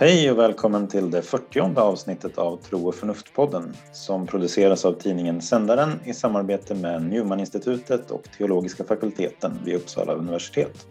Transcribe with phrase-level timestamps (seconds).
[0.00, 5.40] Hej och välkommen till det 40 avsnittet av Tro och förnuft-podden som produceras av tidningen
[5.40, 10.86] Sändaren i samarbete med Newman-institutet och Teologiska fakulteten vid Uppsala universitet.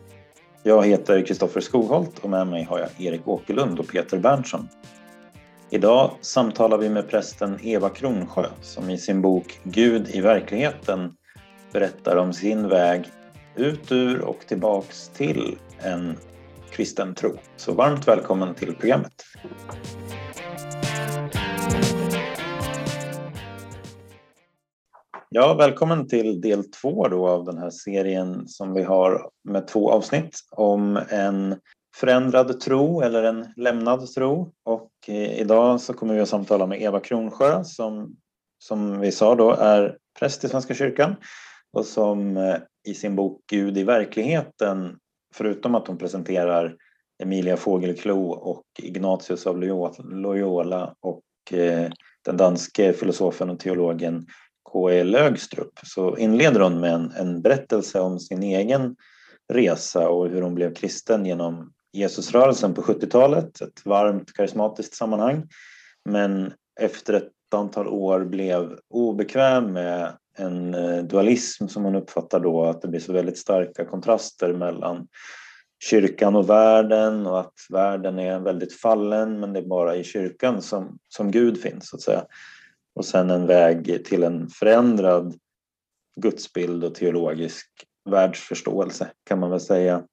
[0.63, 4.69] Jag heter Kristoffer Skogholt och med mig har jag Erik Åkerlund och Peter Berntsson.
[5.69, 11.13] Idag samtalar vi med prästen Eva Kronsjö som i sin bok Gud i verkligheten
[11.73, 13.11] berättar om sin väg
[13.55, 16.17] ut ur och tillbaks till en
[16.71, 17.37] kristen tro.
[17.55, 19.23] Så varmt välkommen till programmet.
[25.29, 29.91] Ja, välkommen till del två då av den här serien som vi har med två
[29.91, 31.55] avsnitt om en
[31.99, 34.51] förändrad tro eller en lämnad tro.
[34.63, 38.15] Och eh, idag så kommer vi att samtala med Eva Kronsjö som,
[38.59, 41.15] som vi sa då är präst i Svenska kyrkan
[41.73, 42.55] och som eh,
[42.87, 44.97] i sin bok Gud i verkligheten
[45.33, 46.75] förutom att hon presenterar
[47.23, 49.57] Emilia Fågelklo och Ignatius av
[50.11, 51.91] Loyola och eh,
[52.25, 54.25] den danske filosofen och teologen
[54.63, 55.03] K.E.
[55.03, 58.95] Lögstrup så inleder hon med en, en berättelse om sin egen
[59.53, 65.47] resa och hur hon blev kristen genom Jesusrörelsen på 70-talet, ett varmt karismatiskt sammanhang.
[66.05, 72.65] Men efter ett antal år blev obekväm med en eh, dualism som hon uppfattar då
[72.65, 75.07] att det blir så väldigt starka kontraster mellan
[75.83, 80.61] kyrkan och världen och att världen är väldigt fallen men det är bara i kyrkan
[80.61, 82.25] som, som Gud finns så att säga.
[82.95, 85.35] Och sen en väg till en förändrad
[86.21, 87.67] gudsbild och teologisk
[88.09, 90.03] världsförståelse kan man väl säga.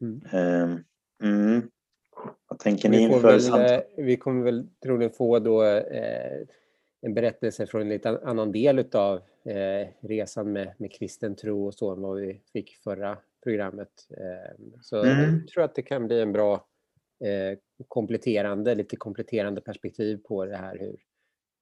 [0.00, 0.84] Mm.
[1.22, 1.70] Mm.
[2.48, 3.88] Vad tänker ni inför samtalet?
[3.98, 6.46] Eh, vi kommer väl troligen få då eh,
[7.00, 11.74] en berättelse från en lite annan del av eh, resan med, med kristen tro och
[11.74, 14.08] så än vad vi fick förra programmet.
[14.10, 15.18] Eh, så mm.
[15.18, 16.54] jag tror att det kan bli en bra
[17.24, 17.58] eh,
[17.88, 20.96] kompletterande, lite kompletterande perspektiv på det här hur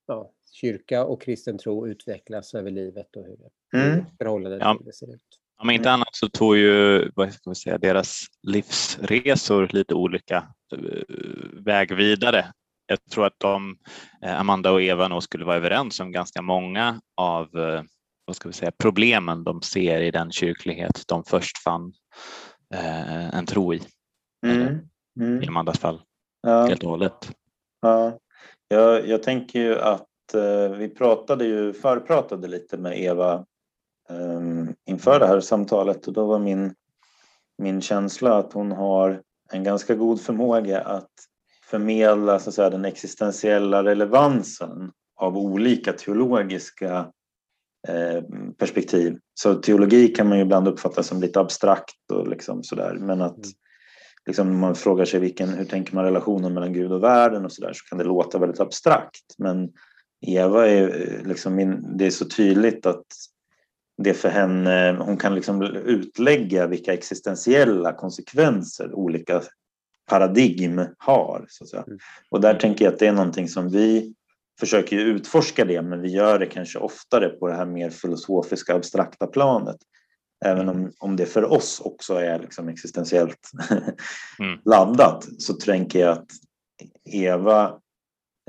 [0.06, 3.38] ja, kyrka och kristen tro utvecklas över livet och hur
[3.75, 4.04] mm.
[4.19, 4.81] förhållandet ja.
[4.84, 5.41] det ser ut.
[5.62, 10.37] Om inte annat så tog ju vad ska man säga, deras livsresor lite olika
[10.72, 11.03] eh,
[11.53, 12.53] väg vidare.
[12.87, 13.76] Jag tror att de,
[14.26, 17.48] Amanda och Eva nog skulle vara överens om ganska många av
[18.31, 21.92] vad ska vi säga, problemen de ser i den kyrklighet de först fann
[22.75, 23.81] eh, en tro i.
[24.47, 24.78] Mm.
[25.21, 25.42] Mm.
[25.42, 26.03] I Amandas fall,
[26.42, 26.66] ja.
[26.66, 27.32] helt och hållet.
[27.81, 28.19] Ja.
[28.69, 33.42] Jag, jag tänker ju att eh, vi pratade ju, förpratade lite med Eva eh,
[34.87, 36.75] inför det här samtalet och då var min,
[37.59, 39.22] min känsla att hon har
[39.53, 41.10] en ganska god förmåga att
[41.65, 47.12] förmedla så att säga, den existentiella relevansen av olika teologiska
[47.88, 48.22] Eh,
[48.59, 49.19] perspektiv.
[49.34, 52.94] Så teologi kan man ju ibland uppfatta som lite abstrakt och liksom sådär.
[53.00, 53.50] Men att mm.
[54.27, 57.72] liksom, man frågar sig vilken, hur tänker man relationen mellan Gud och världen och sådär
[57.72, 59.34] så kan det låta väldigt abstrakt.
[59.38, 59.71] Men
[60.27, 63.06] Eva är liksom, det är så tydligt att
[64.03, 69.43] det för henne, hon kan liksom utlägga vilka existentiella konsekvenser olika
[70.11, 71.44] paradigm har.
[71.49, 71.83] Så att säga.
[71.87, 71.99] Mm.
[72.31, 74.15] Och där tänker jag att det är någonting som vi
[74.60, 79.27] försöker utforska det men vi gör det kanske oftare på det här mer filosofiska abstrakta
[79.27, 79.77] planet.
[80.44, 83.50] Även om, om det för oss också är liksom existentiellt
[84.39, 84.60] mm.
[84.65, 86.28] laddat så tänker jag att
[87.12, 87.78] Eva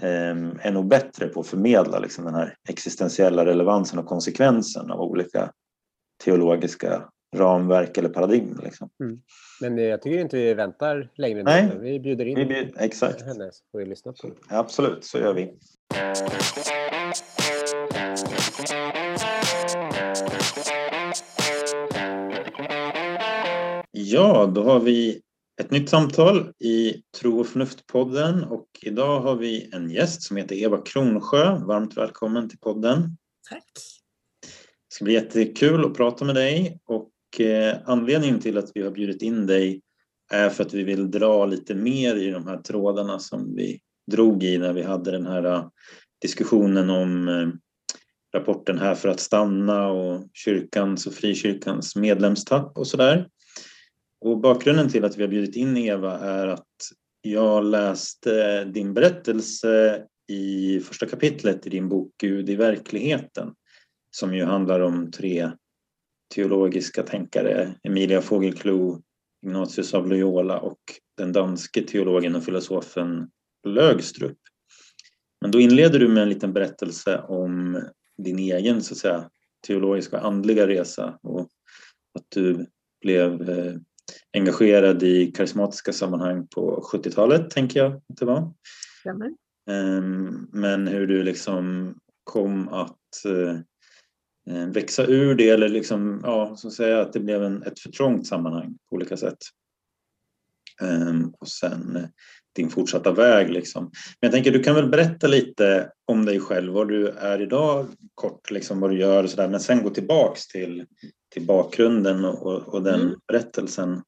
[0.02, 5.52] är nog bättre på att förmedla liksom den här existentiella relevansen och konsekvensen av olika
[6.24, 7.04] teologiska
[7.36, 8.60] ramverk eller paradigm.
[8.64, 8.90] Liksom.
[9.04, 9.22] Mm.
[9.62, 11.44] Men jag tycker inte vi väntar längre.
[11.44, 13.22] Nej, vi bjuder in vi bjud, exakt.
[13.22, 15.54] henne så får vi lyssna på Absolut, så gör vi.
[23.92, 25.22] Ja, då har vi
[25.62, 30.56] ett nytt samtal i Tro och förnuft-podden och idag har vi en gäst som heter
[30.56, 31.60] Eva Kronsjö.
[31.60, 33.18] Varmt välkommen till podden.
[33.50, 33.64] Tack.
[34.42, 38.92] Det ska bli jättekul att prata med dig och eh, anledningen till att vi har
[38.92, 39.82] bjudit in dig
[40.32, 43.80] är för att vi vill dra lite mer i de här trådarna som vi
[44.12, 45.68] drog i när vi hade den här eh,
[46.22, 47.48] diskussionen om eh,
[48.40, 53.28] rapporten här för att stanna och kyrkans och frikyrkans medlemstapp och sådär.
[54.22, 56.68] Och bakgrunden till att vi har bjudit in Eva är att
[57.22, 63.54] jag läste din berättelse i första kapitlet i din bok Gud i verkligheten
[64.12, 65.52] som ju handlar om tre
[66.36, 69.02] teologiska tänkare, Emilia Fogelklou,
[69.46, 70.80] Ignatius av Loyola och
[71.18, 73.30] den danske teologen och filosofen
[73.68, 74.38] Lögstrup.
[75.42, 77.84] Men då inleder du med en liten berättelse om
[78.18, 79.30] din egen så att säga,
[79.68, 81.50] teologiska och andliga resa och
[82.20, 82.68] att du
[83.02, 83.74] blev eh,
[84.34, 88.54] engagerad i karismatiska sammanhang på 70-talet, tänker jag att det var.
[89.00, 89.32] Stämmer.
[89.70, 96.68] Ehm, men hur du liksom kom att eh, växa ur det eller liksom, ja, så
[96.68, 99.38] att säga att det blev en, ett för trångt sammanhang på olika sätt.
[100.82, 102.06] Ehm, och sen eh,
[102.56, 103.84] din fortsatta väg liksom.
[103.84, 103.92] Men
[104.28, 108.52] jag tänker du kan väl berätta lite om dig själv, var du är idag, kort
[108.52, 110.86] liksom vad du gör och sådär, men sen gå tillbaks till,
[111.32, 113.20] till bakgrunden och, och den Mm.
[113.28, 114.02] berättelsen.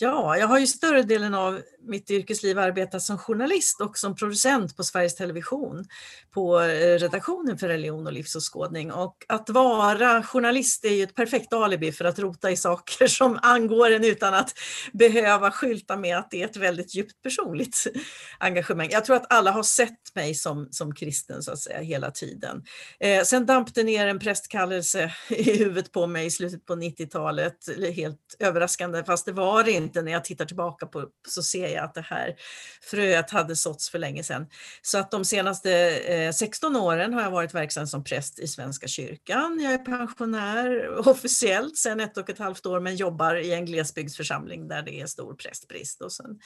[0.00, 4.76] Ja, jag har ju större delen av mitt yrkesliv arbetat som journalist och som producent
[4.76, 5.84] på Sveriges Television
[6.30, 8.92] på eh, redaktionen för religion och livsåskådning.
[8.92, 13.38] Och att vara journalist är ju ett perfekt alibi för att rota i saker som
[13.42, 14.54] angår en utan att
[14.92, 17.86] behöva skylta med att det är ett väldigt djupt personligt
[18.38, 18.88] engagemang.
[18.90, 22.64] Jag tror att alla har sett mig som, som kristen så att säga hela tiden.
[23.00, 27.56] Eh, sen damp det ner en prästkallelse i huvudet på mig i slutet på 90-talet,
[27.94, 30.02] helt överraskande, fast det var det inte.
[30.02, 32.34] När jag tittar tillbaka på så ser jag att det här
[32.82, 34.46] fröet hade såtts för länge sedan.
[34.82, 38.88] Så att de senaste eh, 16 åren har jag varit verksam som präst i Svenska
[38.88, 39.60] kyrkan.
[39.62, 44.68] Jag är pensionär officiellt sedan ett och ett halvt år men jobbar i en glesbygdsförsamling
[44.68, 46.02] där det är stor prästbrist.
[46.02, 46.40] Och sen,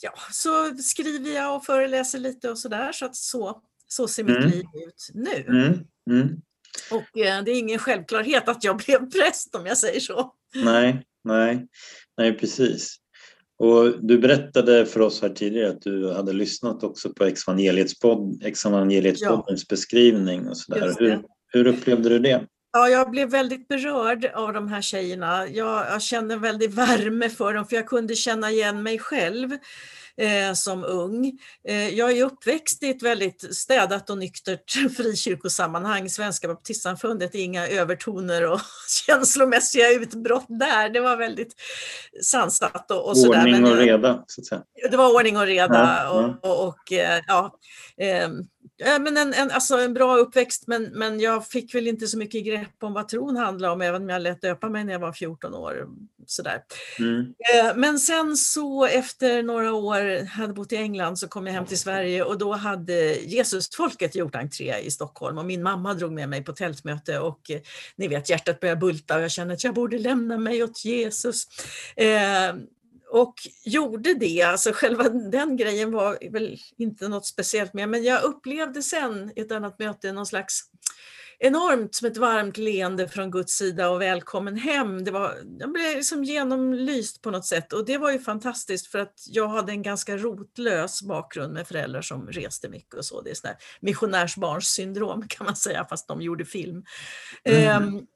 [0.00, 4.36] ja, så skriver jag och föreläser lite och sådär så att så, så ser mitt
[4.36, 4.50] Mm.
[4.50, 5.44] liv ut nu.
[5.48, 5.78] Mm,
[6.10, 6.40] mm.
[6.90, 10.34] Och eh, det är ingen självklarhet att jag blev präst om jag säger så.
[10.54, 11.66] Nej, nej,
[12.16, 12.96] nej precis.
[13.60, 19.68] Och du berättade för oss här tidigare att du hade lyssnat också på Exevangelietspodd, Exevangelietpoddens
[19.68, 20.94] beskrivning och sådär.
[20.98, 21.22] Hur,
[21.52, 22.46] hur upplevde du det?
[22.72, 25.48] Ja, jag blev väldigt berörd av de här tjejerna.
[25.48, 29.50] Jag, jag kände en väldig värme för dem för jag kunde känna igen mig själv
[30.16, 31.38] eh, som ung.
[31.68, 36.08] Eh, jag är uppväxt i ett väldigt städat och nyktert frikyrkosammanhang.
[36.08, 38.60] Svenska baptistsamfundet, inga övertoner och
[39.06, 40.88] känslomässiga utbrott där.
[40.88, 41.54] Det var väldigt
[42.22, 43.38] sansat och, och sådär.
[43.40, 44.62] Ordning och reda, så att säga.
[44.90, 47.58] det var ordning och reda Ja, och, och, och eh, ja.
[48.84, 52.18] Ja, men en, en, alltså en bra uppväxt men, men jag fick väl inte så
[52.18, 55.00] mycket grepp om vad tron handlar om även om jag lät döpa mig när jag
[55.00, 55.88] var 14 år.
[56.26, 56.62] Sådär.
[56.98, 57.20] Mm.
[57.20, 61.66] Eh, Men sen så efter några år, hade bott i England, så kom jag hem
[61.66, 66.28] till Sverige och då hade Jesusfolket gjort entré i Stockholm och min mamma drog med
[66.28, 67.60] mig på tältmöte och eh,
[67.96, 71.46] ni vet hjärtat började bulta och jag kände att jag borde lämna mig åt Jesus.
[73.10, 73.34] Och
[73.64, 78.82] gjorde det, alltså själva den grejen var väl inte något speciellt med, men jag upplevde
[78.82, 80.70] sen i ett annat möte någon slags
[81.42, 85.04] enormt som ett varmt leende från Guds sida och välkommen hem.
[85.04, 88.98] Det var, jag blev liksom genomlyst på något sätt och det var ju fantastiskt för
[88.98, 93.20] att jag hade en ganska rotlös bakgrund med föräldrar som reste mycket och så.
[93.20, 96.84] Det är sån här missionärsbarnssyndrom kan man säga fast de gjorde film.
[97.44, 97.82] Mm.
[97.82, 98.06] Ehm,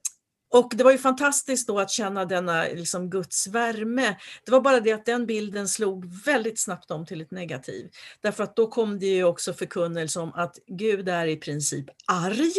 [0.55, 4.17] och det var ju fantastiskt då att känna denna liksom Guds värme.
[4.45, 7.91] Det var bara det att den bilden slog väldigt snabbt om till ett negativ.
[8.21, 12.53] Därför att då kom det ju också förkunnelse om att Gud är i princip arg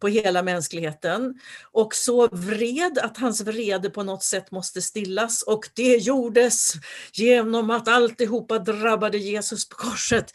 [0.00, 1.40] på hela mänskligheten
[1.72, 6.72] och så vred att hans vrede på något sätt måste stillas och det gjordes
[7.12, 10.32] genom att alltihopa drabbade Jesus på korset.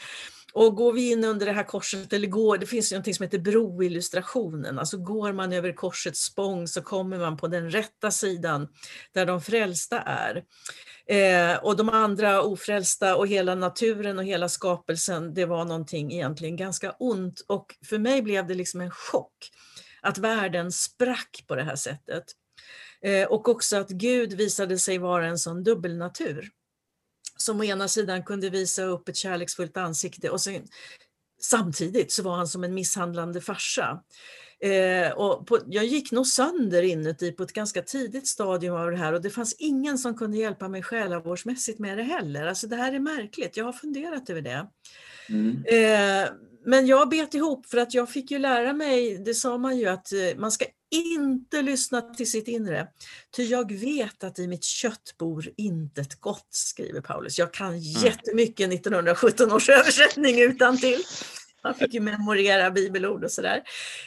[0.57, 3.23] Och går vi in under det här korset, eller går, det finns ju någonting som
[3.23, 8.67] heter broillustrationen, alltså går man över korsets spång så kommer man på den rätta sidan
[9.13, 10.43] där de frälsta är.
[11.07, 16.55] Eh, och de andra ofrälsta och hela naturen och hela skapelsen, det var någonting egentligen
[16.55, 17.45] ganska ont.
[17.47, 19.49] Och för mig blev det liksom en chock
[20.01, 22.23] att världen sprack på det här sättet.
[23.01, 26.49] Eh, och också att Gud visade sig vara en sån dubbelnatur
[27.37, 30.67] som å ena sidan kunde visa upp ett kärleksfullt ansikte och sen,
[31.41, 34.03] samtidigt så var han som en misshandlande farsa.
[34.59, 38.97] Eh, och på, jag gick nog sönder inuti på ett ganska tidigt stadium av det
[38.97, 42.47] här och det fanns ingen som kunde hjälpa mig själavårdsmässigt med det heller.
[42.47, 44.67] Alltså det här är märkligt, jag har funderat över det.
[45.29, 45.63] Mm.
[45.65, 46.29] Eh,
[46.65, 49.87] men jag bet ihop för att jag fick ju lära mig, det sa man ju
[49.87, 52.87] att eh, man ska inte lyssna till sitt inre.
[53.35, 57.39] Ty jag vet att i mitt kött bor intet gott, skriver Paulus.
[57.39, 61.03] Jag kan jättemycket 1917 års översättning utan till.
[61.63, 63.63] Man fick ju memorera bibelord och sådär.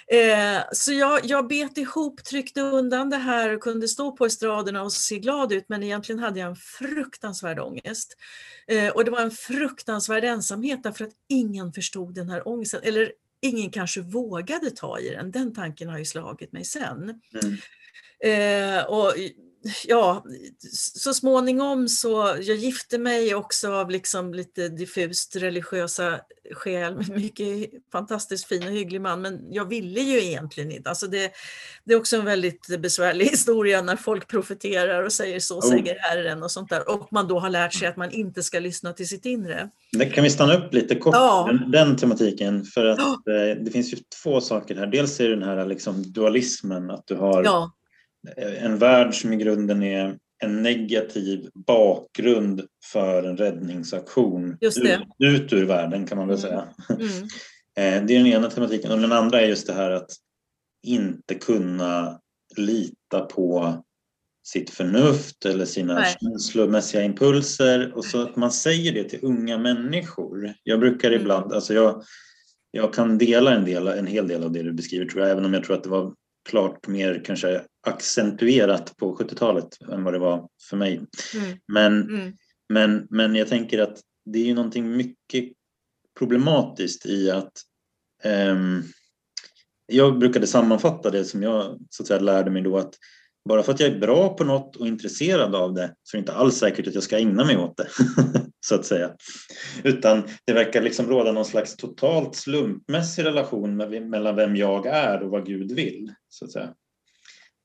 [0.07, 4.83] Eh, så jag, jag bet ihop, tryckte undan det här och kunde stå på estraderna
[4.83, 8.17] och se glad ut men egentligen hade jag en fruktansvärd ångest.
[8.67, 12.81] Eh, och det var en fruktansvärd ensamhet därför att ingen förstod den här ångesten.
[12.83, 15.31] Eller ingen kanske vågade ta i den.
[15.31, 17.21] Den tanken har ju slagit mig sen.
[17.43, 17.57] Mm.
[18.25, 19.15] Eh, och
[19.87, 20.25] ja,
[20.73, 26.21] så småningom så, jag gifte mig också av liksom lite diffust religiösa
[26.55, 30.89] skäl med mycket fantastiskt fin och hygglig man, men jag ville ju egentligen inte.
[30.89, 31.33] Alltså det,
[31.85, 35.71] det är också en väldigt besvärlig historia när folk profeterar och säger så oh.
[35.71, 38.61] säger Herren och sånt där, och man då har lärt sig att man inte ska
[38.61, 39.71] lyssna till sitt inre.
[39.93, 41.49] Det kan vi stanna upp lite kort, ja.
[41.53, 43.33] den, den tematiken, för att ja.
[43.33, 44.87] Eh, det finns ju två saker här.
[44.87, 47.73] Dels är det den här liksom dualismen, att du har ja
[48.37, 52.63] en värld som i grunden är en negativ bakgrund
[52.93, 54.79] för en räddningsaktion ut,
[55.19, 56.69] ut ur världen kan man väl säga.
[56.89, 57.03] Mm.
[57.03, 57.29] Mm.
[57.79, 60.11] Eh, det är den ena tematiken och den andra är just det här att
[60.87, 62.21] inte kunna
[62.57, 63.83] lita på
[64.47, 66.17] sitt förnuft eller sina Nej.
[66.21, 70.55] känslomässiga impulser och så att man säger det till unga människor.
[70.63, 71.21] Jag brukar mm.
[71.21, 72.03] ibland, alltså jag,
[72.71, 75.45] jag kan dela en, del, en hel del av det du beskriver tror jag, även
[75.45, 76.15] om jag tror att det var
[76.49, 80.97] klart mer kanske accentuerat på 70-talet än vad det var för mig.
[80.97, 81.59] Mm.
[81.73, 82.33] Men, mm.
[82.69, 85.45] Men, men jag tänker att det är ju någonting mycket
[86.19, 87.53] problematiskt i att
[88.25, 88.83] um,
[89.87, 92.95] jag brukade sammanfatta det som jag så att säga, lärde mig då att
[93.49, 96.21] bara för att jag är bra på något och intresserad av det så är det
[96.21, 97.89] inte alls säkert att jag ska ägna mig åt det.
[98.67, 99.11] så att säga.
[99.85, 103.77] Utan det verkar liksom råda någon slags totalt slumpmässig relation
[104.11, 106.13] mellan vem jag är och vad Gud vill.
[106.29, 106.75] Så att säga.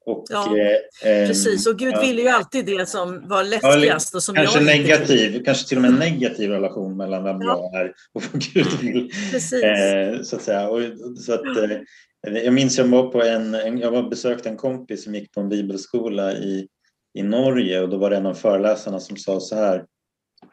[0.05, 0.57] Och, ja,
[1.03, 2.01] eh, precis, och Gud ja.
[2.01, 4.15] ville ju alltid det som var läskigast.
[4.15, 7.69] Och som kanske, jag negativ, kanske till och med en negativ relation mellan vem ja.
[7.73, 9.11] jag är och vad Gud vill.
[9.31, 9.63] Precis.
[9.63, 10.69] Eh, så att säga.
[10.69, 10.81] Och,
[11.17, 11.77] så att, eh,
[12.25, 15.49] jag minns jag var på en, jag var besökte en kompis som gick på en
[15.49, 16.67] bibelskola i,
[17.13, 19.85] i Norge och då var det en av föreläsarna som sa så här.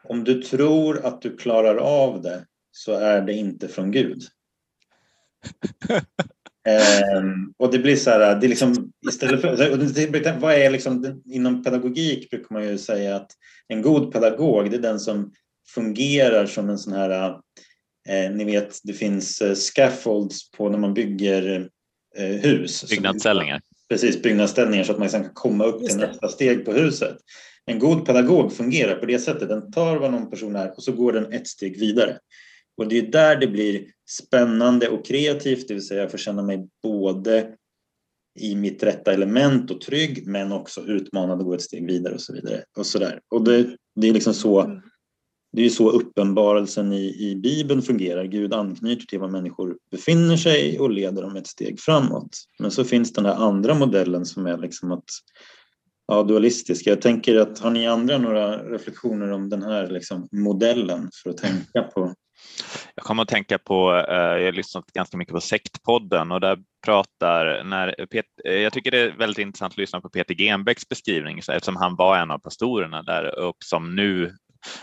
[0.03, 4.21] Om du tror att du klarar av det så är det inte från Gud.
[7.19, 11.63] Um, och det blir så här, det är liksom, istället för, vad är liksom, inom
[11.63, 13.31] pedagogik brukar man ju säga att
[13.67, 15.31] en god pedagog det är den som
[15.73, 17.39] fungerar som en sån här,
[18.09, 21.69] ni vet det finns eh, scaffolds på när man bygger
[22.17, 22.89] eh, hus.
[22.89, 23.61] Byggnadsställningar.
[23.89, 27.17] Precis, byggnadsställningar så att man sen kan komma upp till nästa steg på huset.
[27.65, 30.91] En god pedagog fungerar på det sättet, den tar vad någon person är och så
[30.91, 32.17] går den ett steg vidare.
[32.77, 36.43] Och det är där det blir spännande och kreativt, det vill säga jag får känna
[36.43, 37.55] mig både
[38.39, 42.21] i mitt rätta element och trygg men också utmanad och gå ett steg vidare och
[42.21, 42.63] så vidare.
[42.77, 43.19] Och, så där.
[43.31, 44.81] och det, det är liksom så mm
[45.53, 48.23] det är så uppenbarelsen i, i Bibeln fungerar.
[48.23, 52.37] Gud anknyter till var människor befinner sig och leder dem ett steg framåt.
[52.59, 55.09] Men så finns den här andra modellen som är liksom att
[56.07, 56.87] ja, dualistisk.
[56.87, 61.37] Jag tänker att har ni andra några reflektioner om den här liksom, modellen för att
[61.37, 62.13] tänka på
[62.95, 66.57] jag kommer att tänka på, eh, jag har lyssnat ganska mycket på Sektpodden och där
[66.85, 70.89] pratar, när Pet, eh, jag tycker det är väldigt intressant att lyssna på Peter Genbecks
[70.89, 74.35] beskrivning eftersom han var en av pastorerna där och som nu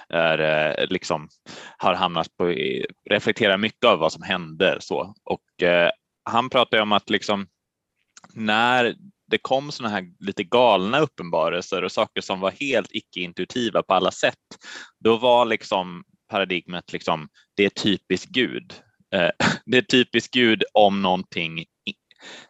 [0.08, 1.28] är, eh, liksom,
[1.78, 2.54] har hamnat på,
[3.10, 5.90] reflekterar mycket av vad som hände så och eh,
[6.24, 7.46] han pratar om att liksom
[8.34, 8.94] när
[9.30, 14.10] det kom sådana här lite galna uppenbarelser och saker som var helt icke-intuitiva på alla
[14.10, 14.34] sätt,
[15.04, 18.74] då var liksom paradigmet liksom, det är typiskt Gud.
[19.14, 19.30] Eh,
[19.66, 21.64] det är typiskt Gud om någonting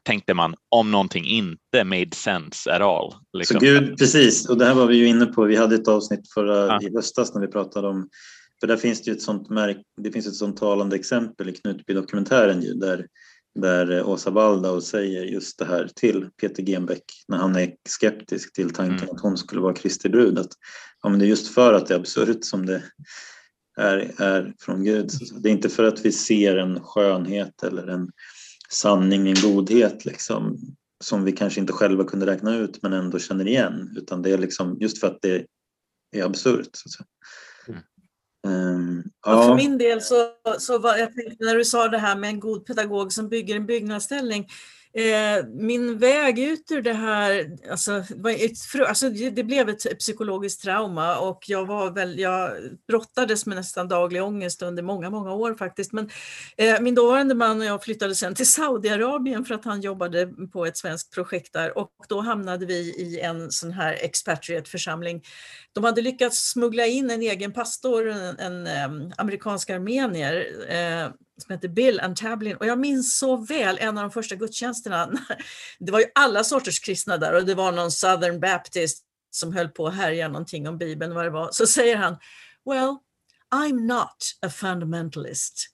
[0.02, 3.14] tänkte man om någonting inte made sense at all.
[3.32, 3.60] Liksom.
[3.60, 5.44] Så Gud, precis, och det här var vi ju inne på.
[5.44, 6.80] Vi hade ett avsnitt förra ja.
[6.82, 8.08] i höstas när vi pratade om,
[8.60, 11.52] för där finns det ju ett sånt märk, det finns ett sånt talande exempel i
[11.52, 13.06] Knutby-dokumentären där,
[13.54, 18.70] där Åsa Waldau säger just det här till Peter Genbeck när han är skeptisk till
[18.70, 19.10] tanken mm.
[19.10, 20.38] att hon skulle vara Kristi brud.
[20.38, 20.52] Att,
[21.02, 22.82] ja, men det är just för att det är absurt som det
[23.78, 25.10] är, är från Gud.
[25.40, 28.10] Det är inte för att vi ser en skönhet eller en
[28.72, 30.58] sanning, en godhet liksom,
[31.04, 34.38] som vi kanske inte själva kunde räkna ut men ändå känner igen utan det är
[34.38, 35.46] liksom just för att det
[36.16, 36.70] är absurt.
[37.68, 37.80] Mm.
[38.46, 39.42] Um, ja.
[39.42, 42.40] För min del så, så var jag tänkte när du sa det här med en
[42.40, 44.48] god pedagog som bygger en byggnadsställning
[44.92, 48.04] Eh, min väg ut ur det här, alltså,
[48.88, 52.52] alltså, det blev ett psykologiskt trauma och jag, var väl, jag
[52.88, 55.92] brottades med nästan daglig ångest under många, många år faktiskt.
[55.92, 56.10] Men
[56.56, 60.66] eh, min dåvarande man och jag flyttade sen till Saudiarabien för att han jobbade på
[60.66, 65.22] ett svenskt projekt där och då hamnade vi i en sån här expatriate-församling.
[65.72, 71.10] De hade lyckats smuggla in en egen pastor, en, en, en eh, amerikansk armenier, eh,
[71.40, 75.12] som heter Bill and Tablin och jag minns så väl en av de första gudstjänsterna.
[75.78, 79.68] Det var ju alla sorters kristna där och det var någon Southern Baptist som höll
[79.68, 81.48] på att härja någonting om Bibeln vad det var.
[81.52, 82.16] Så säger han
[82.64, 82.96] Well,
[83.54, 84.16] I'm not
[84.46, 85.66] a fundamentalist.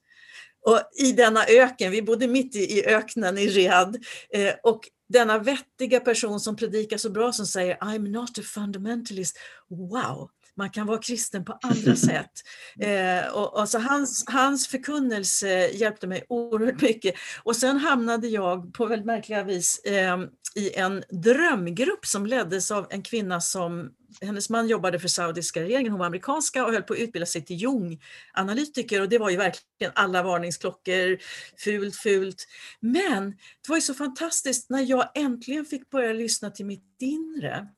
[0.67, 3.99] Och i denna öken, vi bodde mitt i, i öknen i Riyadh,
[4.31, 9.39] eh, och denna vettiga person som predikar så bra som säger I'm not a fundamentalist.
[9.69, 12.33] Wow, man kan vara kristen på andra sätt.
[12.81, 17.15] Eh, och, och, så hans, hans förkunnelse hjälpte mig oerhört mycket.
[17.43, 20.19] Och sen hamnade jag på väldigt märkliga vis eh,
[20.55, 25.93] i en drömgrupp som leddes av en kvinna som hennes man jobbade för saudiska regeringen,
[25.93, 29.37] hon var amerikanska och höll på att utbilda sig till Jung-analytiker och det var ju
[29.37, 31.19] verkligen alla varningsklockor,
[31.65, 32.47] fult, fult.
[32.81, 37.69] Men det var ju så fantastiskt när jag äntligen fick börja lyssna till mitt inre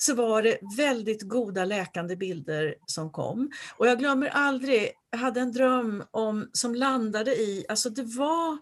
[0.00, 3.50] så var det väldigt goda läkande bilder som kom.
[3.76, 8.58] Och jag glömmer aldrig, jag hade en dröm om, som landade i, alltså det var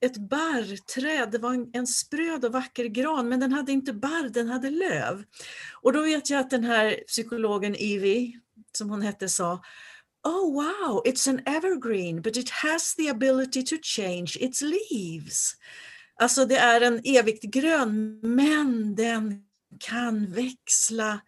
[0.00, 4.28] ett barrträd, det var en, en spröd och vacker gran men den hade inte barr,
[4.28, 5.24] den hade löv.
[5.82, 8.40] Och då vet jag att den här psykologen Evie,
[8.72, 9.62] som hon hette, sa
[10.24, 15.56] Oh wow, it's an evergreen but it has the ability to change its leaves.
[16.20, 19.47] Alltså det är en evigt grön men den
[19.80, 21.20] kan växla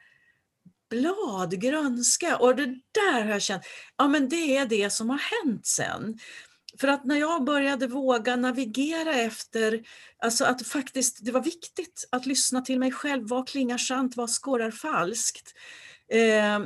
[0.91, 3.63] blad, grönska och det där har jag känt,
[3.97, 6.19] ja men det är det som har hänt sen.
[6.81, 9.83] För att när jag började våga navigera efter,
[10.19, 14.31] alltså att faktiskt det var viktigt att lyssna till mig själv, vad klingar sant, vad
[14.31, 15.55] skorrar falskt.
[16.09, 16.61] Eh,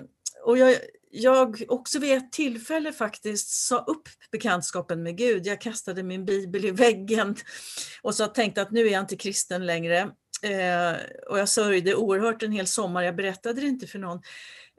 [0.44, 0.76] och jag,
[1.10, 5.46] jag också vid ett tillfälle faktiskt sa upp bekantskapen med Gud.
[5.46, 7.36] Jag kastade min bibel i väggen
[8.02, 10.10] och så tänkte att nu är jag inte kristen längre.
[10.44, 10.96] Eh,
[11.28, 14.20] och jag sörjde oerhört en hel sommar, jag berättade det inte för någon.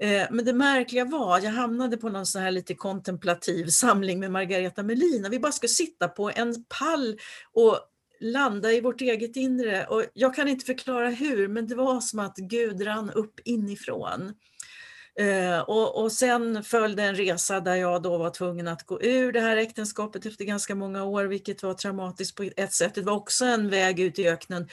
[0.02, 4.32] Eh, men det märkliga var, jag hamnade på någon sån här lite kontemplativ samling med
[4.32, 7.20] Margareta Melin, vi bara skulle sitta på en pall
[7.54, 7.80] och
[8.20, 9.86] landa i vårt eget inre.
[9.86, 14.34] Och jag kan inte förklara hur, men det var som att Gud rann upp inifrån.
[15.20, 19.32] Eh, och, och sen följde en resa där jag då var tvungen att gå ur
[19.32, 22.96] det här äktenskapet efter ganska många år, vilket var traumatiskt på ett sätt.
[22.96, 24.68] Det var också en väg ut i öknen.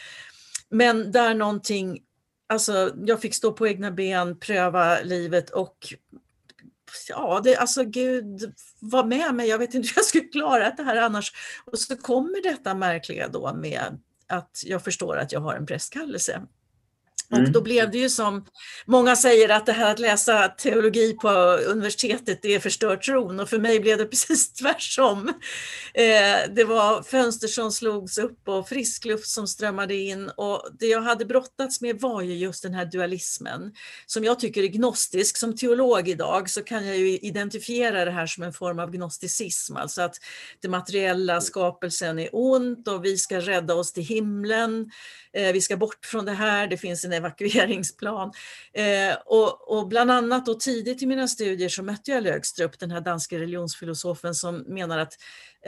[0.72, 2.02] Men där någonting
[2.48, 5.94] alltså, jag fick stå på egna ben, pröva livet och
[7.08, 9.48] ja, det, alltså Gud var med mig.
[9.48, 11.32] Jag vet inte hur jag skulle klara det här annars.
[11.64, 16.42] Och så kommer detta märkliga då med att jag förstår att jag har en prästkallelse.
[17.32, 17.44] Mm.
[17.44, 18.44] Och då blev det ju som
[18.86, 21.28] många säger att det här att läsa teologi på
[21.66, 25.28] universitetet det förstör tron och för mig blev det precis tvärtom.
[25.94, 30.86] Eh, det var fönster som slogs upp och frisk luft som strömmade in och det
[30.86, 33.72] jag hade brottats med var ju just den här dualismen
[34.06, 35.36] som jag tycker är gnostisk.
[35.36, 39.76] Som teolog idag så kan jag ju identifiera det här som en form av gnosticism,
[39.76, 40.16] alltså att
[40.60, 44.90] det materiella skapelsen är ont och vi ska rädda oss till himlen
[45.36, 48.32] Eh, vi ska bort från det här, det finns en evakueringsplan.
[48.72, 52.90] Eh, och, och bland annat då tidigt i mina studier så mötte jag Lögstrup, den
[52.90, 55.14] här danska religionsfilosofen som menar att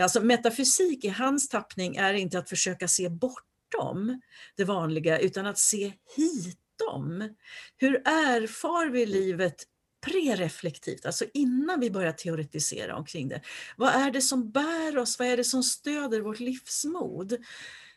[0.00, 4.20] alltså metafysik i hans tappning är inte att försöka se bortom
[4.56, 7.34] det vanliga utan att se hitom.
[7.76, 9.64] Hur erfar vi livet
[10.04, 13.40] prereflektivt, alltså innan vi börjar teoretisera omkring det.
[13.76, 15.18] Vad är det som bär oss?
[15.18, 17.36] Vad är det som stöder vårt livsmod?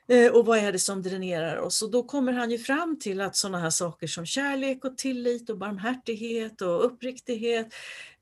[0.07, 1.81] Eh, och vad är det som dränerar oss?
[1.81, 5.49] Och då kommer han ju fram till att sådana här saker som kärlek och tillit
[5.49, 7.73] och barmhärtighet och uppriktighet,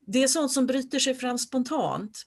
[0.06, 2.22] det är sånt som bryter sig fram spontant.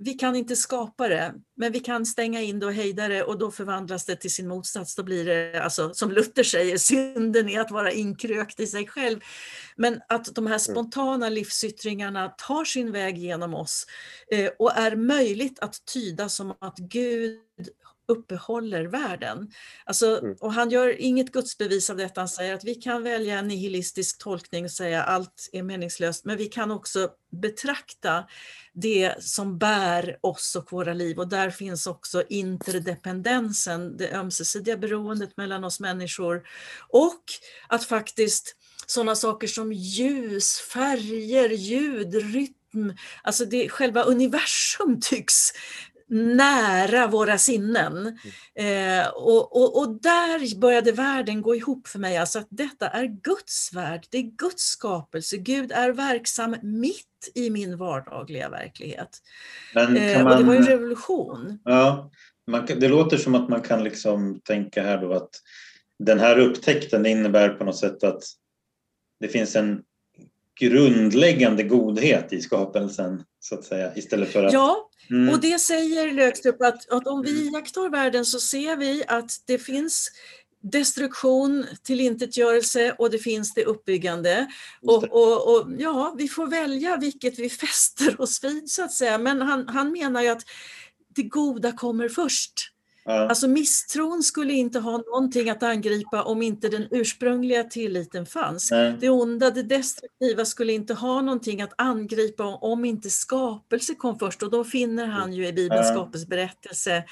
[0.00, 3.38] Vi kan inte skapa det, men vi kan stänga in det och hejda det och
[3.38, 4.94] då förvandlas det till sin motsats.
[4.94, 9.20] Då blir det, alltså, som Luther säger, synden är att vara inkrökt i sig själv.
[9.76, 10.58] Men att de här mm.
[10.58, 13.86] spontana livsyttringarna tar sin väg genom oss
[14.30, 17.40] eh, och är möjligt att tyda som att Gud
[18.08, 19.50] uppehåller världen.
[19.84, 20.36] Alltså, mm.
[20.40, 24.18] och han gör inget gudsbevis av detta, han säger att vi kan välja en nihilistisk
[24.18, 28.24] tolkning och säga allt är meningslöst, men vi kan också betrakta
[28.72, 35.36] det som bär oss och våra liv och där finns också interdependensen, det ömsesidiga beroendet
[35.36, 36.42] mellan oss människor
[36.88, 37.22] och
[37.68, 42.92] att faktiskt sådana saker som ljus, färger, ljud, rytm,
[43.22, 45.52] alltså det, själva universum tycks
[46.10, 48.18] nära våra sinnen.
[48.56, 49.00] Mm.
[49.00, 53.04] Eh, och, och, och, där började världen gå ihop för mig, alltså att detta är
[53.04, 59.18] Guds värld, det är Guds skapelse, Gud är verksam mitt i min vardagliga verklighet.
[59.74, 61.58] Men eh, man, och det var en revolution.
[61.64, 62.10] Ja,
[62.46, 65.30] man, det låter som att man kan liksom tänka här då att
[65.98, 68.22] den här upptäckten innebär på något sätt att
[69.20, 69.82] det finns en
[70.58, 74.52] grundläggande godhet i skapelsen så att säga istället för att...
[74.52, 75.28] Ja, mm.
[75.28, 79.58] och det säger Lögstrup att, att om vi iakttar världen så ser vi att det
[79.58, 80.10] finns
[80.60, 84.46] destruktion, tillintetgörelse och det finns det uppbyggande.
[84.82, 89.18] Och, och, och, ja, vi får välja vilket vi fäster oss vid så att säga.
[89.18, 90.42] Men han, han menar ju att
[91.14, 92.72] det goda kommer först.
[93.08, 98.70] Alltså misstron skulle inte ha någonting att angripa om inte den ursprungliga tilliten fanns.
[98.70, 98.96] Nej.
[99.00, 104.42] Det onda, det destruktiva skulle inte ha någonting att angripa om inte skapelse kom först
[104.42, 107.04] och då finner han ju i Bibelns skapelseberättelse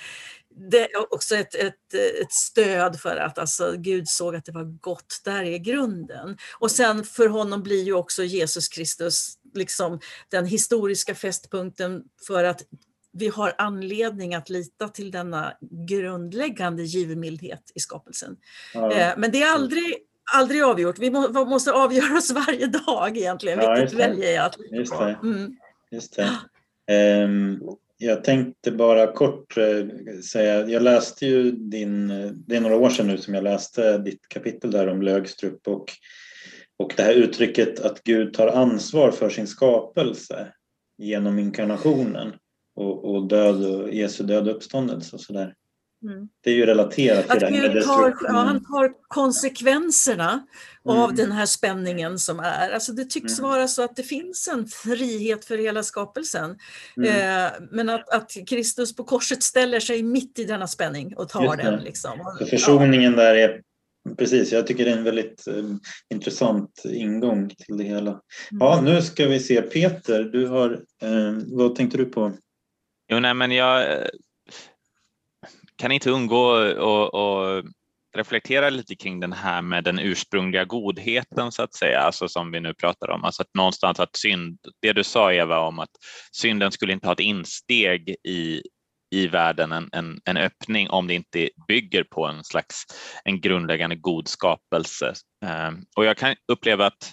[0.71, 4.65] det är också ett, ett, ett stöd för att alltså, Gud såg att det var
[4.81, 6.37] gott, där är grunden.
[6.59, 12.63] Och sen för honom blir ju också Jesus Kristus liksom den historiska fästpunkten för att
[13.19, 15.53] vi har anledning att lita till denna
[15.89, 18.37] grundläggande givmildhet i skapelsen.
[18.75, 18.93] Ja.
[18.93, 19.95] Eh, Men det är aldrig,
[20.35, 20.99] aldrig avgjort.
[20.99, 23.59] Vi må, vi måste avgöra oss varje dag egentligen.
[23.59, 25.15] Ja, Vilket väljer jag att Just lita det.
[25.15, 25.27] på.
[25.27, 25.57] Mm.
[25.91, 26.31] Just det.
[26.95, 27.61] Ehm,
[27.99, 29.87] jag tänkte bara kort eh,
[30.21, 32.09] säga, jag läste ju din,
[32.47, 35.93] det är några år sedan nu som jag läste ditt kapitel där om Lögstrup och,
[36.77, 40.53] och det här uttrycket att Gud tar ansvar för sin skapelse
[40.99, 42.33] genom inkarnationen
[42.77, 45.55] och, och död och Jesu död och uppståndelse och sådär.
[46.03, 46.29] Mm.
[46.45, 48.35] Det är ju relaterat till Att det här Gud tar, ja, destruktionen.
[48.47, 50.47] han tar konsekvenserna
[50.85, 51.17] av Mm.
[51.17, 52.71] den här spänningen som är.
[52.71, 53.51] Alltså det tycks Mm.
[53.51, 56.57] vara så att det finns en frihet för hela skapelsen.
[56.97, 57.45] Mm.
[57.47, 61.57] Eh, men att, att Kristus på korset ställer sig mitt i denna spänning och tar
[61.57, 61.81] den.
[61.85, 62.13] Liksom.
[62.39, 63.61] Så försoningen där är
[64.19, 65.65] Precis, jag tycker det är en väldigt eh,
[66.15, 68.11] intressant ingång till det hela.
[68.11, 68.21] Mm.
[68.61, 69.63] Ja, nu ska vi se.
[69.63, 70.71] Peter, du har,
[71.03, 72.33] eh, vad tänkte du på?
[73.09, 74.09] Jo, nej, men jag eh,
[75.77, 77.65] kan inte undgå att
[78.17, 82.61] reflektera lite kring den här med den ursprungliga godheten så att säga, alltså som vi
[82.61, 83.25] nu pratar om.
[83.25, 85.91] Alltså att någonstans att synd, det du sa Eva om att
[86.33, 88.63] synden skulle inte ha ett insteg i,
[89.11, 92.85] i världen, en, en, en öppning om det inte bygger på en slags
[93.25, 95.15] en grundläggande god skapelse.
[95.45, 97.13] Ehm, och jag kan uppleva att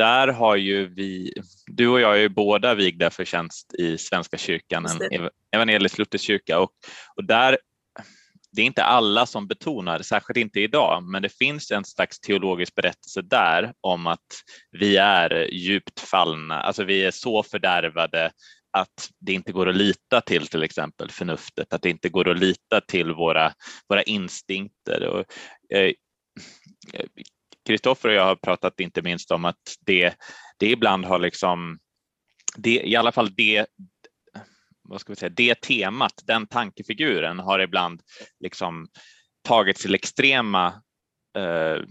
[0.00, 1.32] där har ju vi,
[1.66, 5.06] du och jag är ju båda vigda för tjänst i Svenska kyrkan, en det.
[5.16, 6.70] ev- evangelisk luthersk kyrka och,
[7.16, 7.58] och där
[8.52, 12.74] det är inte alla som betonar, särskilt inte idag, men det finns en slags teologisk
[12.74, 14.26] berättelse där om att
[14.70, 18.32] vi är djupt fallna, alltså vi är så fördärvade
[18.72, 22.38] att det inte går att lita till till exempel förnuftet, att det inte går att
[22.38, 23.52] lita till våra,
[23.88, 25.06] våra instinkter.
[25.06, 25.24] Och,
[25.76, 25.92] eh,
[27.70, 30.14] Kristoffer och jag har pratat inte minst om att det,
[30.58, 31.78] det ibland har liksom,
[32.56, 33.66] det, i alla fall det,
[34.82, 38.02] vad ska vi säga, det temat, den tankefiguren har ibland
[38.40, 38.88] liksom
[39.48, 40.66] tagits till extrema
[41.38, 41.82] eh,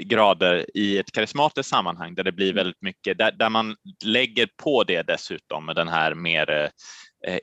[0.00, 4.84] grader i ett karismatiskt sammanhang där det blir väldigt mycket, där, där man lägger på
[4.84, 6.68] det dessutom med den här mer eh,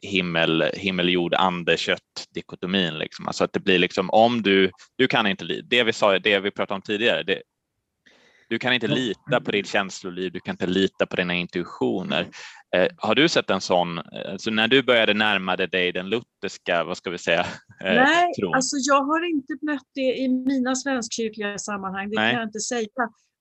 [0.02, 2.98] himmel, himmel, jord, ande, kött dikotomin.
[2.98, 3.28] Liksom.
[3.28, 6.52] Alltså att det blir liksom om du, du kan inte, det vi sa, det vi
[6.52, 7.42] pratade om tidigare, det,
[8.50, 12.28] du kan inte lita på ditt känsloliv, du kan inte lita på dina intuitioner.
[12.76, 16.84] Eh, har du sett en sån, eh, så när du började närma dig den lutherska,
[16.84, 17.40] vad ska vi säga,
[17.84, 18.54] eh, Nej, tron?
[18.54, 22.32] alltså jag har inte mött det i mina svenskkyrkliga sammanhang, det Nej.
[22.32, 22.88] kan jag inte säga.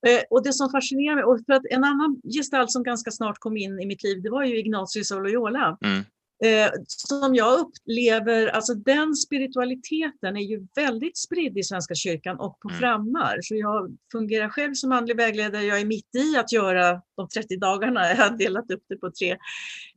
[0.07, 3.37] Eh, Och det som fascinerar mig, och för att en annan gestalt som ganska snart
[3.39, 5.77] kom in i mitt liv, det var ju Ignatius av Loyola.
[5.85, 6.03] Mm.
[6.43, 12.59] Eh, som jag upplever, alltså den spiritualiteten är ju väldigt spridd i Svenska kyrkan och
[12.59, 12.79] på Mm.
[12.79, 13.47] frammarsch.
[13.47, 17.57] Så jag fungerar själv som andlig vägledare, jag är mitt i att göra de 30
[17.57, 19.31] dagarna, jag har delat upp det på tre.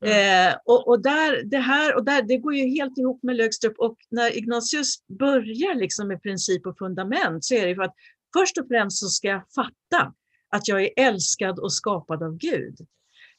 [0.05, 3.79] Eh, och, och, där, det här, och där, det går ju helt ihop med Lögstrup
[3.79, 7.95] och när Ignatius börjar liksom med princip och fundament så är det för att
[8.37, 10.13] först och främst så ska jag fatta
[10.51, 12.77] att jag är älskad och skapad av Gud.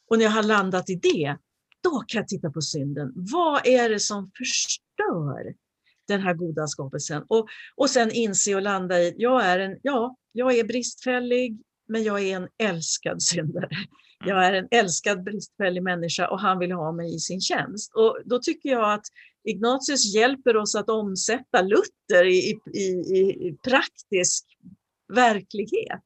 [0.10, 1.38] Och när jag har landat i det,
[1.84, 3.12] då kan jag titta på synden.
[3.16, 5.54] Vad är det som förstör
[6.08, 7.24] den här goda skapelsen?
[7.28, 12.04] Och, och sen inse och landa i, jag är, en, ja, jag är bristfällig, men
[12.04, 13.70] jag är en älskad syndare.
[14.26, 17.92] Jag är en älskad bristfällig människa och han vill ha mig i sin tjänst.
[17.96, 19.06] Och då tycker jag att
[19.44, 24.46] Ignatius hjälper oss att omsätta Luther i, i, i, i praktisk
[25.14, 26.06] verklighet.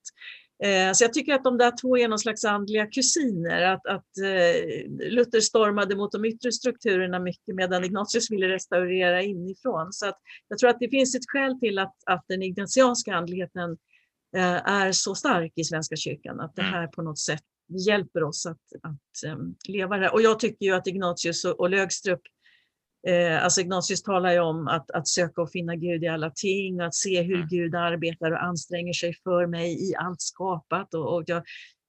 [0.64, 3.62] Eh, Så jag tycker att de där två är någon slags andliga kusiner.
[3.62, 9.94] Att, att eh, Luther stormade mot de yttre strukturerna mycket medan Ignatius ville restaurera inifrån.
[9.94, 13.78] Så att jag tror att det finns ett skäl till att, att den ignatianska andligheten
[14.36, 16.40] eh, är så stark i Svenska kyrkan.
[16.40, 17.44] Att det här på något sätt
[17.88, 20.10] hjälper oss att, att leva det.
[20.10, 22.22] Och jag tycker ju att Ignatius och, och Lögstrup
[23.08, 26.80] Eh, alltså Ignatius talar ju om att, att söka och finna Gud i alla ting,
[26.80, 27.48] att se hur Mm.
[27.48, 30.94] Gud arbetar och anstränger sig för mig i allt skapat.
[30.94, 31.44] Och, och jag,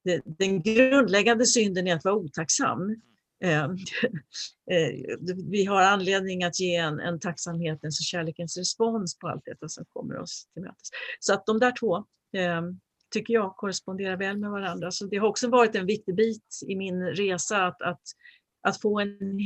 [0.04, 2.96] det, den grundläggande synden är att vara otacksam.
[3.44, 3.64] Eh,
[4.70, 5.16] eh,
[5.50, 9.84] vi har anledning att ge en, en tacksamhetens och kärlekens respons på allt detta som
[9.92, 10.88] kommer oss till mötes.
[11.20, 11.96] Så att de där två
[12.36, 12.62] eh,
[13.12, 14.90] tycker jag korresponderar väl med varandra.
[14.90, 18.02] Så det har också varit en viktig bit i min resa att, att
[18.64, 19.38] att få en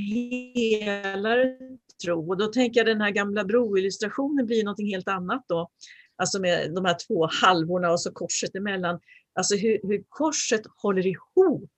[0.54, 1.56] helare
[2.04, 2.28] tro.
[2.28, 5.70] Och då tänker jag den här gamla broillustrationen blir något helt annat då.
[6.16, 9.00] Alltså med de här två halvorna och så korset emellan.
[9.34, 11.70] Alltså hur, hur korset håller ihop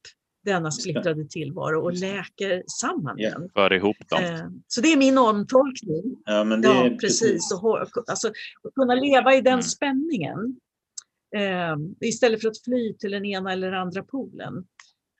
[0.44, 3.50] denna splittrade tillvaro och läker samman den.
[3.54, 4.24] För ihop dem.
[4.24, 6.16] Eh, så det är min omtolkning.
[6.24, 7.52] Ja, men det Ja, är precis.
[7.62, 7.78] Och,
[8.10, 9.62] alltså, att kunna leva i den Mm.
[9.62, 10.60] spänningen
[11.36, 14.64] eh, istället för att fly till den ena eller andra polen.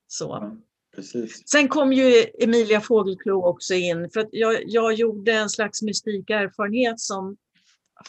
[0.06, 0.56] Så.
[0.94, 1.48] Precis.
[1.48, 6.30] Sen kom ju Emilia Fågelklo också in för att jag, jag gjorde en slags mystik
[6.30, 7.36] erfarenhet som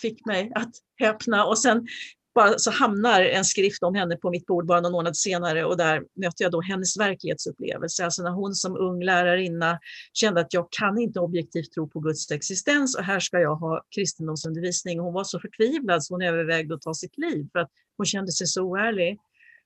[0.02, 1.88] fick mig att häpna och sen
[2.36, 5.78] bara så hamnar en skrift om henne på mitt bord bara någon månad senare och
[5.78, 8.06] där möter jag då hennes verklighetsupplevelse.
[8.06, 9.80] Alltså när hon som ung lärarinna
[10.14, 13.86] kände att jag kan inte objektivt tro på Guds existens och här ska jag ha
[13.96, 15.00] kristendomsundervisning.
[15.00, 18.32] Hon var så förtvivlad så hon övervägde att ta sitt liv för att hon kände
[18.32, 19.18] sig så oärlig.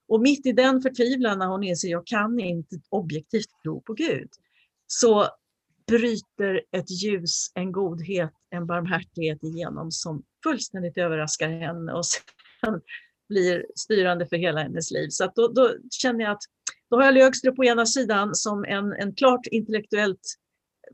[0.08, 4.30] Och mitt i den förtvivlan när hon inser jag kan inte objektivt tro på Gud,
[4.88, 5.28] så
[5.88, 12.82] bryter ett ljus, en godhet, en barmhärtighet igenom som fullständigt överraskar henne och sen
[13.30, 15.10] blir styrande för hela hennes liv.
[15.10, 16.44] Så att då, då känner jag att
[16.90, 20.36] då har jag Lögstrup på ena sidan som en, en klart intellektuellt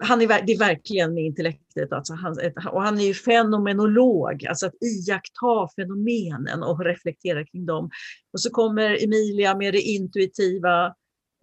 [0.01, 2.35] han är, det är verkligen med intellektet, alltså han,
[2.71, 7.89] och han är ju fenomenolog, alltså att iaktta fenomenen och reflektera kring dem.
[8.33, 10.95] Och så kommer Emilia med det intuitiva.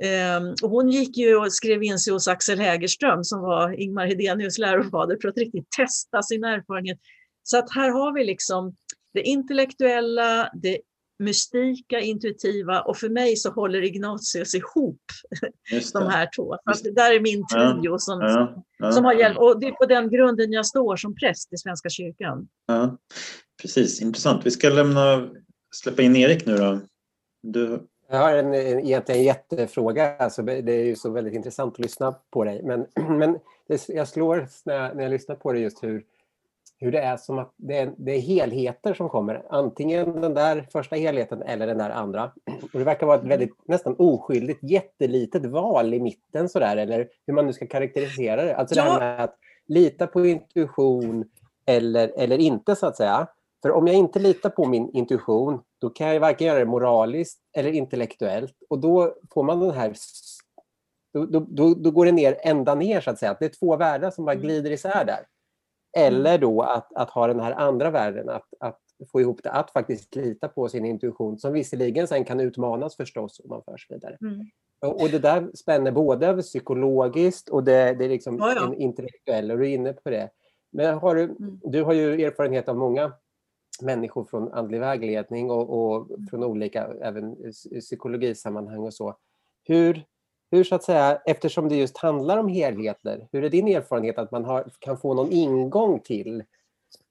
[0.03, 4.07] Ehm, och hon gick ju och skrev in sig hos Axel Hägerström som var Ingmar
[4.07, 6.99] Hedenius lärofader för att riktigt testa sin erfarenhet.
[7.43, 8.77] Så att här har vi liksom
[9.15, 10.79] det intellektuella, det
[11.19, 15.03] mystika, intuitiva och för mig så håller Ignatius ihop
[15.73, 16.57] Just de här två.
[16.83, 19.39] Det där är min Ja, trio som, Ja, ja, som har hjälpt.
[19.39, 22.49] Och det är på den grunden jag står som präst i Svenska kyrkan.
[22.67, 22.99] Ja,
[23.63, 24.47] precis, intressant.
[24.47, 25.29] Vi ska lämna,
[25.75, 26.81] släppa in Erik nu då.
[27.43, 30.17] Du, Jag har en, en, egentligen en jättefråga.
[30.17, 32.63] Alltså, det är ju så väldigt intressant att lyssna på dig.
[32.63, 32.87] Men,
[33.19, 36.05] men det, jag slår när jag, när jag lyssnar på det just hur,
[36.81, 39.47] hur det är som att det är, det är helheter som kommer.
[39.51, 42.33] Antingen den där första helheten eller den där andra.
[42.73, 46.77] Och det verkar vara ett väldigt nästan oskyldigt jättelitet val i mitten sådär.
[46.77, 48.57] Eller hur man nu ska karaktärisera det.
[48.57, 48.91] Alltså det Ja.
[48.93, 49.37] här med att
[49.67, 51.25] lita på intuition
[51.67, 53.27] eller, eller inte så att säga.
[53.63, 57.41] För om jag inte litar på min intuition, då kan jag varken göra det moraliskt
[57.57, 58.55] eller intellektuellt.
[58.71, 59.93] Och då får man den här...
[61.13, 63.37] Då, då, då, går det ner ända ner, så att säga.
[63.41, 64.43] Det är två världar som bara Mm.
[64.43, 65.21] glider isär där.
[65.97, 68.81] Eller då att, att ha den här andra världen, att, att
[69.13, 73.41] få ihop det, att faktiskt lita på sin intuition, som visserligen sen kan utmanas förstås
[73.45, 74.17] om man förs vidare.
[74.21, 74.47] Mm.
[74.81, 78.67] Och, det där spänner både över psykologiskt och det, det är liksom Ja, ja.
[78.67, 80.31] en intellektuell, och du är inne på det.
[80.71, 81.61] Men har du, Mm.
[81.65, 83.13] du har ju erfarenhet av många
[83.83, 89.17] människor från andlig vägledning och, och från olika även psy- psykologisammanhang och så.
[89.65, 90.05] Hur,
[90.51, 94.31] hur så att säga, eftersom det just handlar om helheter, hur är din erfarenhet att
[94.31, 96.43] man har, kan få någon ingång till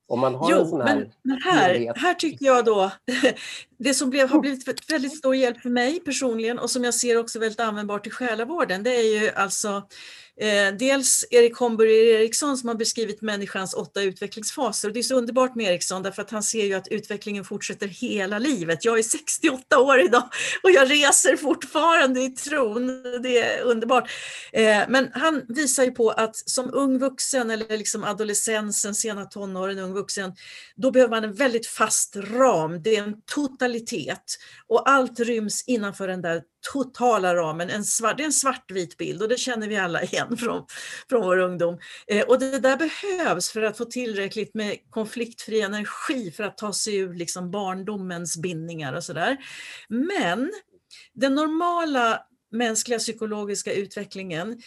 [0.07, 0.95] om man har en Jo, sån här...
[0.95, 1.97] men, men här, helhet.
[1.97, 2.91] här tycker jag då,
[3.77, 7.17] det som blev, har blivit väldigt stor hjälp för mig personligen och som jag ser
[7.17, 9.83] också väldigt användbart i själavården, det är ju alltså
[10.39, 14.87] Eh, dels Erik Homburg Eriksson som har beskrivit människans åtta utvecklingsfaser.
[14.87, 17.87] Och det är så underbart med Eriksson därför att han ser ju att utvecklingen fortsätter
[17.87, 18.85] hela livet.
[18.85, 20.23] Jag är 68 år idag
[20.63, 22.87] och jag reser fortfarande i tron.
[23.23, 24.09] Det är underbart.
[24.53, 29.79] Eh, men han visar ju på att som ung vuxen eller liksom adolescensen, sena tonåren,
[29.79, 30.33] ung vuxen,
[30.75, 32.81] då behöver man en väldigt fast ram.
[32.81, 36.41] Det är en totalitet och allt ryms innanför den där
[36.73, 37.69] totala ramen.
[37.69, 40.65] En svart, det är en svartvit bild och det känner vi alla igen från,
[41.09, 41.79] från vår ungdom.
[42.07, 46.73] Eh, och det där behövs för att få tillräckligt med konfliktfri energi för att ta
[46.73, 49.37] sig ur liksom barndomens bindningar och sådär.
[49.89, 50.51] Men
[51.13, 54.61] den normala mänskliga psykologiska utvecklingen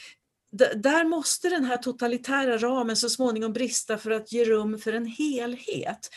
[0.77, 5.07] där måste den här totalitära ramen så småningom brista för att ge rum för en
[5.07, 6.11] helhet.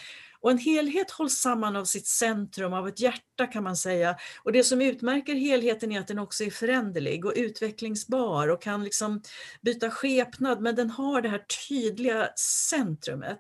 [0.44, 4.18] Och en helhet hålls samman av sitt centrum, av ett hjärta kan man säga.
[4.44, 8.84] Och det som utmärker helheten är att den också är föränderlig och utvecklingsbar och kan
[8.84, 9.22] liksom
[9.62, 12.30] byta skepnad, men den har det här tydliga
[12.70, 13.40] centrumet.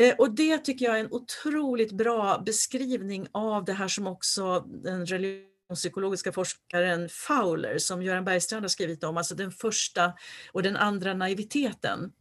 [0.00, 4.60] Eh, och det tycker jag är en otroligt bra beskrivning av det här som också
[4.60, 10.12] den religionspsykologiska forskaren Fowler, som Göran Bergstrand har skrivit om, alltså den första
[10.52, 12.12] och den andra naiviteten.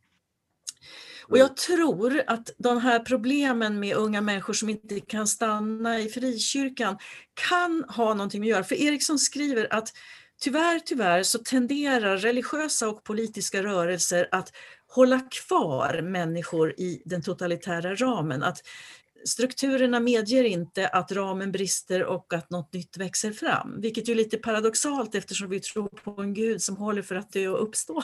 [1.33, 6.09] Och jag tror att de här problemen med unga människor som inte kan stanna i
[6.09, 6.97] frikyrkan
[7.33, 8.63] kan ha någonting att göra.
[8.63, 9.89] För Eriksson skriver att
[10.41, 14.51] tyvärr, tyvärr så tenderar religiösa och politiska rörelser att
[14.87, 18.43] hålla kvar människor i den totalitära ramen.
[18.43, 18.61] Att
[19.25, 24.37] strukturerna medger inte att ramen brister och att något nytt växer fram, vilket är lite
[24.37, 28.03] paradoxalt eftersom vi tror på en Gud som håller för att dö och uppstå.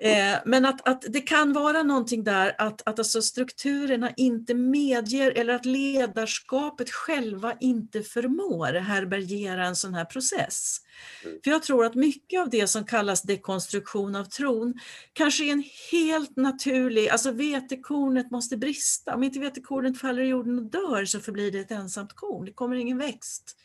[0.00, 5.30] Eh, men att, att det kan vara någonting där att, att alltså strukturerna inte medger
[5.30, 10.80] eller att ledarskapet själva inte förmår härbärgera en sån här process.
[11.24, 11.40] Mm.
[11.44, 14.74] För jag tror att mycket av det som kallas dekonstruktion av tron
[15.12, 19.14] kanske är en helt naturlig, alltså vetekornet måste brista.
[19.14, 22.52] Om inte vetekornet faller i jorden och dör så förblir det ett ensamt korn, det
[22.52, 23.56] kommer ingen växt.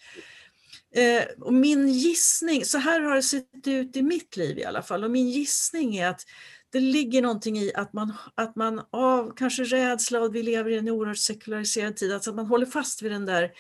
[0.96, 4.82] Eh, och min gissning, så här har det sett ut i mitt liv i alla
[4.82, 6.26] fall, och min gissning är att
[6.72, 10.78] det ligger någonting i att man, att man av kanske rädsla och vi lever i
[10.78, 13.52] en oerhört sekulariserad tid, alltså att man håller fast vid den där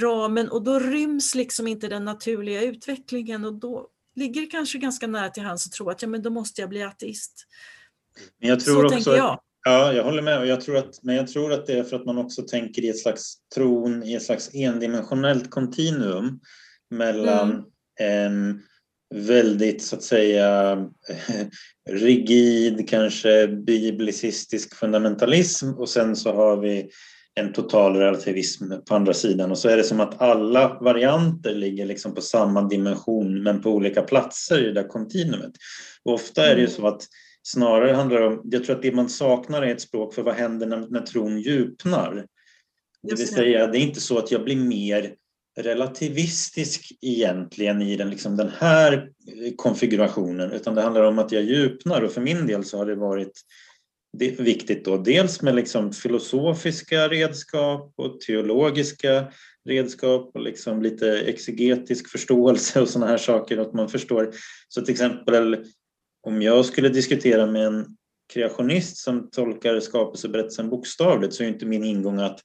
[0.00, 5.06] ramen och då ryms liksom inte den naturliga utvecklingen och då ligger det kanske ganska
[5.06, 7.46] nära till hands att tro att ja, men då måste jag bli ateist.
[8.40, 9.40] Men jag tror Så också, tänker jag.
[9.64, 10.38] Ja, jag håller med.
[10.38, 12.82] Och jag tror att, men jag tror att det är för att man också tänker
[12.82, 16.40] i ett slags tron, i ett slags endimensionellt kontinuum
[16.90, 17.64] mellan
[18.00, 18.56] mm.
[18.56, 18.60] eh,
[19.14, 20.76] väldigt så att säga
[21.90, 26.90] rigid, kanske biblicistisk fundamentalism och sen så har vi
[27.34, 31.86] en total relativism på andra sidan och så är det som att alla varianter ligger
[31.86, 35.52] liksom på samma dimension men på olika platser i det där kontinuumet.
[36.04, 36.76] Och ofta är det ju mm.
[36.76, 37.02] så att
[37.42, 40.34] snarare handlar det om, jag tror att det man saknar är ett språk för vad
[40.34, 42.26] händer när, när tron djupnar.
[43.02, 45.14] Det vill säga, det är inte så att jag blir mer
[45.58, 49.10] relativistisk egentligen i den, liksom den här
[49.56, 52.94] konfigurationen utan det handlar om att jag djupnar och för min del så har det
[52.94, 53.40] varit
[54.38, 59.32] viktigt då dels med liksom filosofiska redskap och teologiska
[59.68, 64.34] redskap och liksom lite exegetisk förståelse och sådana här saker att man förstår.
[64.68, 65.64] Så till exempel
[66.26, 67.86] om jag skulle diskutera med en
[68.32, 72.40] kreationist som tolkar skapelseberättelsen bokstavligt så är inte min ingång att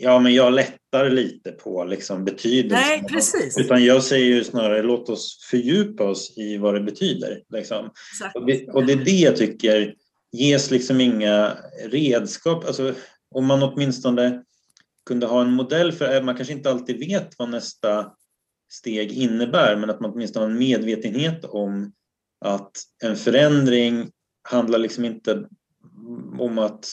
[0.00, 2.88] Ja, men jag lättar lite på liksom betydelsen.
[2.88, 3.58] Nej, precis.
[3.58, 7.42] Utan jag säger ju snarare låt oss fördjupa oss i vad det betyder.
[7.48, 7.90] Liksom.
[8.34, 9.94] Och, det, och, det, är det jag tycker
[10.32, 12.64] ges liksom inga redskap.
[12.66, 12.94] Alltså,
[13.34, 14.42] om man åtminstone
[15.06, 18.12] kunde ha en modell för, man kanske inte alltid vet vad nästa
[18.70, 21.92] steg innebär, men att man åtminstone har en medvetenhet om
[22.44, 24.10] att en förändring
[24.42, 25.48] handlar liksom inte
[26.38, 26.86] om att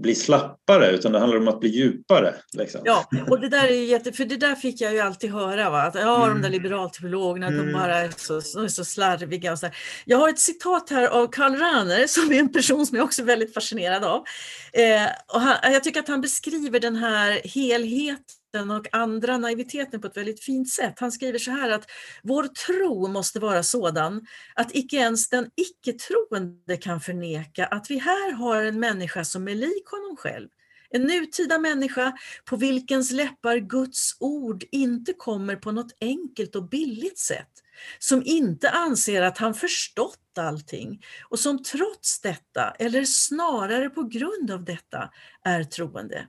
[0.00, 2.34] bli slappare utan det handlar om att bli djupare.
[2.52, 2.80] Liksom.
[2.84, 5.82] Ja, och det där är jätte, för det där fick jag ju alltid höra, va?
[5.82, 6.28] att ja, mm.
[6.28, 7.66] de där liberalteologerna mm.
[7.66, 9.52] de bara är så, de är så slarviga.
[9.52, 9.68] Och så
[10.04, 13.22] Jag har ett citat här av Karl Rahner som är en person som jag också
[13.22, 14.24] är väldigt fascinerad av.
[14.72, 20.06] Eh, och han, jag tycker att han beskriver den här helheten och andra naiviteten på
[20.06, 20.94] ett väldigt fint sätt.
[21.00, 21.90] Han skriver så här att
[22.22, 28.32] vår tro måste vara sådan att icke ens den icke-troende kan förneka att vi här
[28.32, 30.48] har en människa som är lik honom själv.
[30.90, 32.12] En nutida människa
[32.44, 37.50] på vilkens läppar Guds ord inte kommer på något enkelt och billigt sätt,
[37.98, 44.50] som inte anser att han förstått allting och som trots detta, eller snarare på grund
[44.50, 45.10] av detta,
[45.44, 46.26] är troende.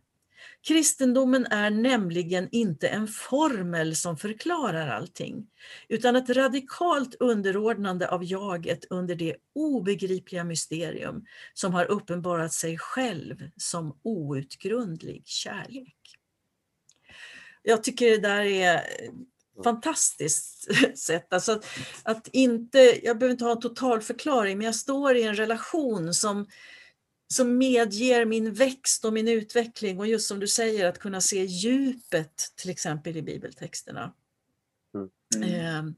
[0.68, 5.48] Kristendomen är nämligen inte en formel som förklarar allting,
[5.88, 13.50] utan ett radikalt underordnande av jaget under det obegripliga mysterium som har uppenbarat sig själv
[13.58, 15.98] som outgrundlig kärlek.
[17.62, 18.84] Jag tycker det där är
[19.64, 21.34] fantastiskt sätt.
[21.34, 21.66] Alltså att,
[22.04, 26.14] att inte, jag behöver inte ha en total förklaring, men jag står i en relation
[26.14, 26.48] som
[27.34, 31.46] som medger min växt och min utveckling och just som du säger att kunna se
[31.46, 34.14] djupet till exempel i bibeltexterna.
[35.36, 35.96] Mm.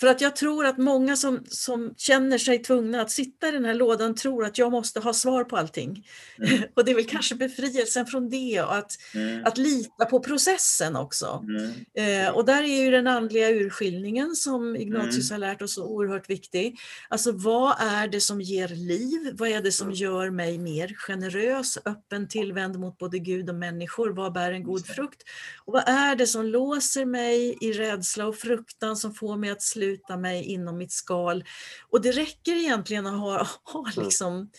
[0.00, 3.64] För att jag tror att många som, som känner sig tvungna att sitta i den
[3.64, 6.06] här lådan tror att jag måste ha svar på allting.
[6.38, 6.62] Mm.
[6.74, 9.44] och det är väl kanske befrielsen från det och att, mm.
[9.44, 11.44] att lita på processen också.
[11.48, 12.26] Mm.
[12.26, 15.42] Eh, och där är ju den andliga urskiljningen som Ignatius mm.
[15.42, 16.76] har lärt oss så oerhört viktig.
[17.08, 19.30] Alltså vad är det som ger liv?
[19.32, 24.10] Vad är det som gör mig mer generös, öppen, tillvänd mot både Gud och människor?
[24.10, 25.22] Vad bär en god frukt?
[25.64, 29.62] Och vad är det som låser mig i rädsla och fruktan som får mig att
[29.74, 31.44] sluta mig inom mitt skal.
[31.90, 34.04] Och det räcker egentligen att ha, ha mm.
[34.04, 34.50] liksom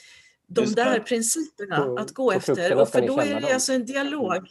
[0.47, 2.75] de där principerna på, att gå efter.
[2.75, 4.47] Och för då är det alltså en dialog.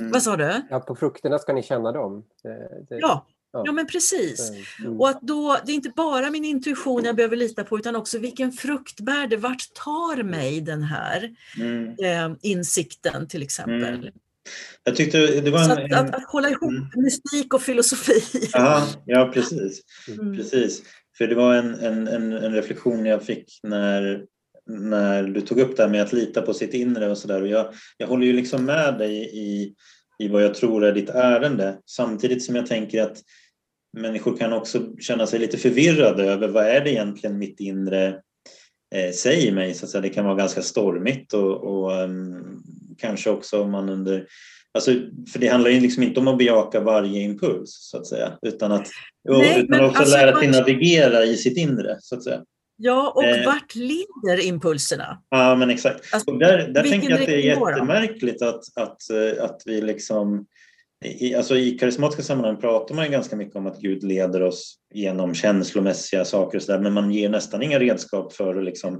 [0.00, 0.12] Mm.
[0.12, 0.62] Vad sa du?
[0.70, 2.24] Ja, på frukterna ska ni känna dem.
[2.42, 3.26] Det, det, ja.
[3.52, 3.62] Ja.
[3.66, 4.52] ja, men precis.
[4.80, 5.00] Mm.
[5.00, 8.18] Och att då, det är inte bara min intuition jag behöver lita på utan också
[8.18, 9.36] vilken frukt bär det?
[9.36, 11.94] Vart tar mig den här mm.
[12.02, 14.12] eh, insikten till exempel?
[14.84, 17.04] Jag tyckte det var en, att, att, att, hålla ihop mm.
[17.04, 18.22] mystik och filosofi.
[18.52, 19.80] Ja, ja precis.
[20.08, 20.36] Mm.
[20.36, 20.82] precis.
[21.18, 24.24] För det var en, en, en, en, reflektion jag fick när,
[24.66, 27.42] när du tog upp det här med att lita på sitt inre och sådär.
[27.42, 29.74] Jag, jag håller ju liksom med dig i,
[30.18, 31.78] i vad jag tror är ditt ärende.
[31.86, 33.22] Samtidigt som jag tänker att
[33.98, 38.08] människor kan också känna sig lite förvirrade över vad är det egentligen mitt inre
[38.94, 39.74] eh, säger mig.
[39.74, 40.02] Så att säga.
[40.02, 42.57] Det kan vara ganska stormigt och, och um,
[42.98, 44.26] kanske också om man under
[44.74, 44.90] Alltså,
[45.32, 48.72] för det handlar ju liksom inte om att bejaka varje impuls så att säga utan
[48.72, 48.88] att
[49.28, 52.42] Nej, utan också alltså, lära sig navigera i sitt inre så att säga.
[52.76, 55.22] Ja, och eh, vart leder impulserna?
[55.30, 56.14] Ja, men exakt.
[56.14, 59.80] Alltså, och där där tänker jag att det är jättemärkligt att, att, eh, att vi
[59.80, 60.46] liksom
[61.04, 64.74] i, alltså I karismatiska sammanhang pratar man ju ganska mycket om att Gud leder oss
[64.94, 68.94] genom känslomässiga saker och så där, men man ger nästan inga redskap för att liksom,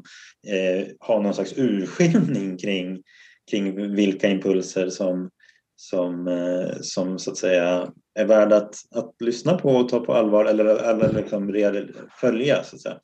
[0.48, 3.02] eh, ha någon slags urskiljning kring,
[3.50, 5.30] kring vilka impulser som,
[5.76, 10.14] som, eh, som så att säga är värda att, att lyssna på och ta på
[10.14, 11.52] allvar eller, eller liksom
[12.20, 12.64] följa.
[12.64, 12.98] Så att säga.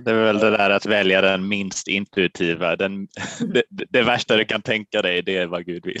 [0.00, 2.76] Det är väl det där att välja den minst intuitiva.
[2.76, 3.08] Den,
[3.70, 6.00] det, det värsta du kan tänka dig, det är vad Gud vill.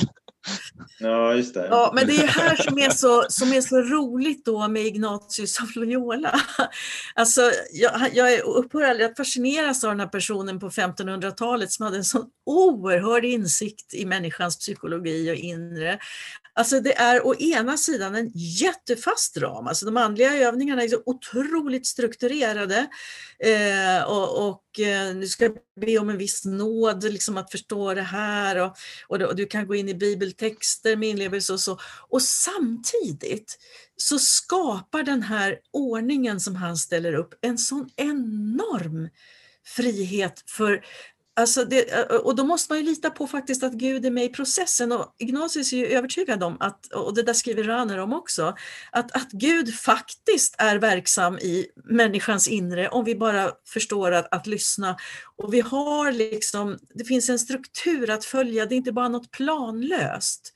[0.98, 1.66] Ja, just det.
[1.70, 5.60] Ja, men det är här som är så, som är så roligt då med Ignatius
[5.60, 6.40] av Loyola.
[7.14, 11.96] Alltså, jag, jag upphör aldrig att fascineras av den här personen på 1500-talet som hade
[11.96, 15.98] en sån oerhörd insikt i människans psykologi och inre.
[16.58, 21.02] Alltså det är å ena sidan en jättefast ram, alltså de andliga övningarna är så
[21.06, 22.86] otroligt strukturerade
[23.38, 28.02] eh, och, och eh, du ska be om en viss nåd liksom att förstå det
[28.02, 28.76] här och,
[29.06, 29.94] och, och du kan gå in i
[30.36, 31.78] bibeltexter med inlevelse och så.
[32.08, 33.58] Och samtidigt
[33.96, 39.08] så skapar den här ordningen som han ställer upp en sån enorm
[39.66, 40.84] frihet för
[41.38, 44.10] Alltså det, eh, eh, och då måste man ju lita på faktiskt att Gud är
[44.10, 47.98] med i processen och Ignatius är ju övertygad om, att, och det där skriver Raner
[47.98, 48.56] om också,
[48.92, 54.46] att, att Gud faktiskt är verksam i människans inre om vi bara förstår att, att
[54.46, 54.96] lyssna.
[55.36, 59.30] Och vi har liksom, det finns en struktur att följa, det är inte bara något
[59.30, 60.52] planlöst.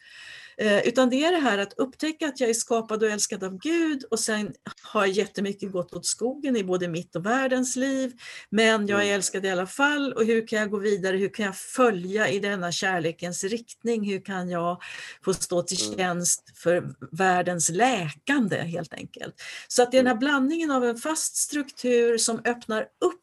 [0.56, 3.58] Eh, utan det är det här att upptäcka att jag är skapad och älskad av
[3.58, 8.12] Gud och sen har jättemycket gått åt skogen i både mitt och världens liv.
[8.50, 9.14] Men jag är mm.
[9.14, 11.16] älskad i alla fall och hur kan jag gå vidare?
[11.16, 14.10] Hur kan jag följa i denna kärlekens riktning?
[14.10, 14.82] Hur kan jag
[15.24, 15.98] få stå till mm.
[15.98, 19.34] tjänst för världens läkande helt enkelt?
[19.68, 20.20] Så att det är den här mm.
[20.20, 23.22] blandningen av en fast struktur som öppnar upp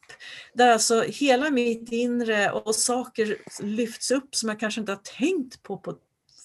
[0.54, 5.64] där alltså hela mitt inre och saker lyfts upp som jag kanske inte har tänkt
[5.64, 5.98] på på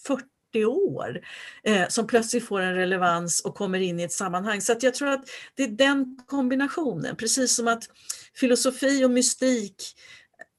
[0.06, 1.20] 40 40 år
[1.64, 4.60] eh, som plötsligt får en relevans och kommer in i ett sammanhang.
[4.60, 5.24] Så jag tror att
[5.54, 7.84] det är den kombinationen, precis som att
[8.34, 9.76] filosofi och mystik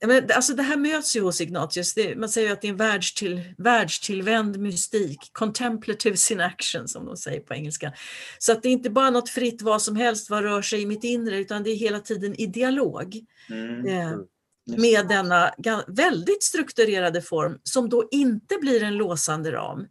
[0.06, 1.94] men, alltså det här möts ju hos Ignatius.
[1.94, 7.18] Det, man säger att det är en världstill, världstillvänd mystik, contemplatives in action som de
[7.18, 7.94] säger på engelska.
[8.38, 10.86] Så att det är inte bara något fritt vad som helst, vad rör sig i
[10.86, 13.20] mitt inre, utan det är hela tiden i dialog.
[13.50, 14.20] Mm.
[14.66, 15.53] Med denna
[15.88, 19.88] väldigt strukturerade form som då inte blir en låsande ram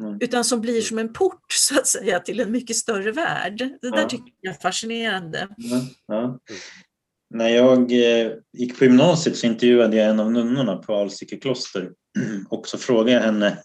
[0.00, 0.18] mm.
[0.20, 3.58] utan som blir som en port så att säga till en mycket större värld.
[3.58, 4.08] Det där ja.
[4.08, 5.48] tycker jag är fascinerande.
[5.56, 6.38] Ja, ja.
[7.34, 11.90] När jag eh, gick på gymnasiet så intervjuade jag en av nunnorna på Alsike kloster
[12.48, 13.58] och så frågade jag henne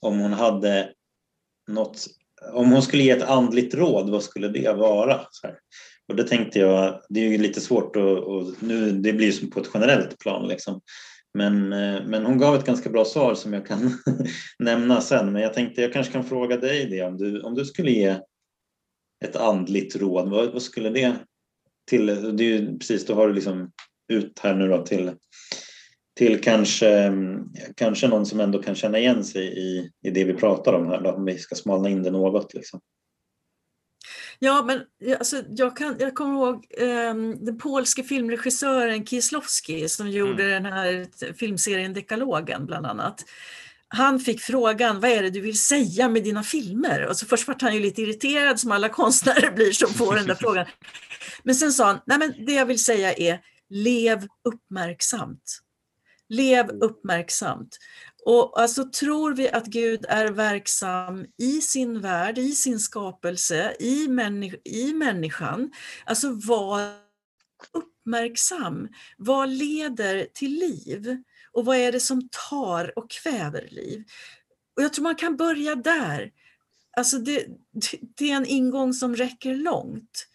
[0.00, 0.92] om hon hade
[1.68, 2.06] något,
[2.52, 5.20] om hon skulle ge ett andligt råd, vad skulle det vara?
[6.08, 9.50] Och det tänkte jag, det är ju lite svårt och, och nu, det blir som
[9.50, 10.80] på ett generellt plan liksom.
[11.34, 13.92] Men, eh, men hon gav ett ganska bra svar som jag kan
[14.58, 15.32] nämna sen.
[15.32, 18.16] Men jag tänkte jag kanske kan fråga dig det om du, om du skulle ge
[19.24, 21.16] ett andligt råd, vad, vad skulle det
[21.90, 22.06] till?
[22.06, 23.70] Det är ju precis, då har du liksom
[24.12, 25.12] ut här nu då till,
[26.16, 27.44] till kanske, mm,
[27.76, 31.00] kanske någon som ändå kan känna igen sig i, i det vi pratar om här,
[31.00, 32.54] då, om vi ska smalna in det något.
[32.54, 32.80] Liksom.
[34.38, 34.82] Ja, men
[35.18, 40.62] alltså, jag, kan, jag kommer ihåg eh, den polske filmregissören Kieslowski som gjorde mm.
[40.62, 43.24] den här filmserien Dekalogen bland annat.
[43.88, 47.06] Han fick frågan, vad är det du vill säga med dina filmer?
[47.06, 50.26] Och så först var han ju lite irriterad som alla konstnärer blir som får den
[50.26, 50.66] där frågan.
[51.42, 55.58] Men sen sa han, nej men det jag vill säga är, lev uppmärksamt.
[56.28, 56.82] Lev mm.
[56.82, 57.78] uppmärksamt.
[58.28, 64.08] Och alltså tror vi att Gud är verksam i sin värld, i sin skapelse, i,
[64.08, 65.72] människ i människan,
[66.04, 66.80] alltså var
[67.72, 68.88] uppmärksam.
[69.18, 71.22] Vad leder till liv?
[71.52, 74.04] Och vad är det som tar och kväver liv?
[74.76, 76.30] Och jag tror man kan börja där.
[76.96, 77.46] Alltså det,
[78.16, 80.26] det är en ingång som räcker långt.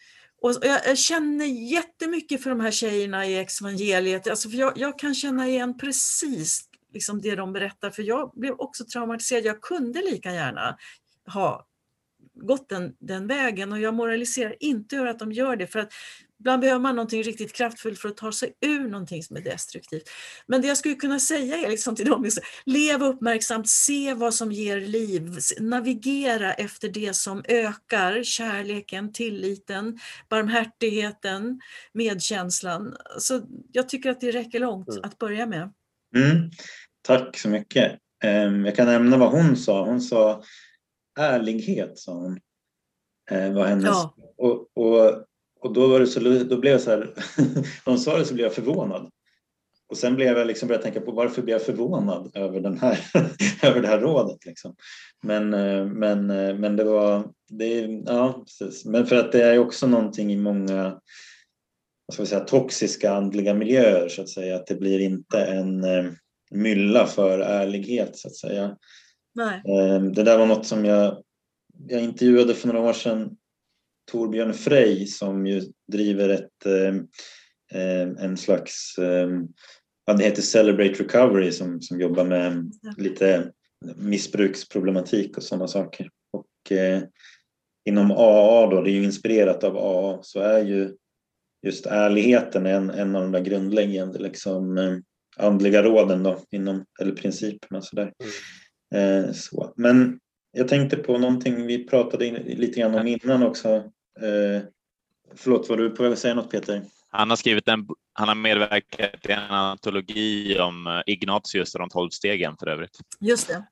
[0.41, 4.27] Och jag, jag, känner jättemycket för de här tjejerna i evangeliet.
[4.27, 8.53] Alltså för jag, jag kan känna igen precis liksom det de berättar, för jag blev
[8.53, 9.45] också traumatiserad.
[9.45, 10.77] Jag kunde lika gärna
[11.33, 11.67] ha
[12.33, 15.93] gått den, den vägen och jag moraliserar inte över att de gör det för att
[16.43, 20.09] Ibland behöver man någonting riktigt kraftfullt för att ta sig ur någonting som är destruktivt.
[20.47, 22.29] Men det jag skulle kunna säga är liksom till dem,
[22.65, 31.61] lev uppmärksamt, se vad som ger liv, navigera efter det som ökar kärleken, tilliten, barmhärtigheten,
[31.93, 32.95] medkänslan.
[33.19, 33.41] Så
[33.71, 35.03] jag tycker att det räcker långt mm.
[35.03, 35.73] att börja med.
[36.15, 36.49] Mm.
[37.01, 37.99] Tack så mycket.
[38.23, 39.85] Ehm, jag kan nämna vad hon sa.
[39.85, 40.43] Hon sa
[41.19, 42.39] ärlighet, sa hon.
[43.31, 43.85] Eh, var hennes.
[43.85, 44.15] Ja.
[44.37, 45.25] Och, och
[45.63, 48.33] och då, var det så, då blev jag så här, när hon sa det så
[48.33, 49.09] blev jag förvånad.
[49.89, 52.99] Och sen blev jag liksom började tänka på varför blev jag förvånad över, den här,
[53.63, 54.45] över det här rådet.
[54.45, 54.75] Liksom.
[55.23, 58.85] Men, eh, men, eh, men det var, det, ja precis.
[58.85, 60.99] Men för att det är också någonting i många
[62.13, 66.05] ska vi säga, toxiska andliga miljöer så att säga, att det blir inte en eh,
[66.51, 68.77] mylla för ärlighet så att säga.
[69.35, 69.61] Nej.
[70.15, 71.23] Det där var något som jag,
[71.87, 73.37] jag intervjuade för några år sedan
[74.11, 75.61] Torbjörn Frey som ju
[75.91, 76.95] driver ett, eh,
[77.81, 79.29] eh, en slags, eh,
[80.17, 83.51] det heter Celebrate Recovery som, som jobbar med lite
[83.95, 86.09] missbruksproblematik och sådana saker.
[86.31, 87.01] Och eh,
[87.85, 90.95] inom AA då, det är ju inspirerat av AA, så är ju
[91.63, 94.97] just ärligheten en, en av de där grundläggande liksom, eh,
[95.37, 97.81] andliga råden då, inom, eller principerna.
[97.81, 98.13] Sådär.
[98.93, 99.25] Mm.
[99.25, 99.73] Eh, så.
[99.77, 100.19] Men
[100.51, 103.69] jag tänkte på någonting vi pratade in, lite grann om innan också.
[104.21, 104.63] Eh,
[105.35, 106.81] förlåt, var du på väg att säga något Peter?
[107.09, 111.89] Han har skrivit en, han har medverkat i en antologi om eh, Ignatius och de
[111.89, 112.97] tolv stegen för övrigt.
[113.19, 113.65] Just det.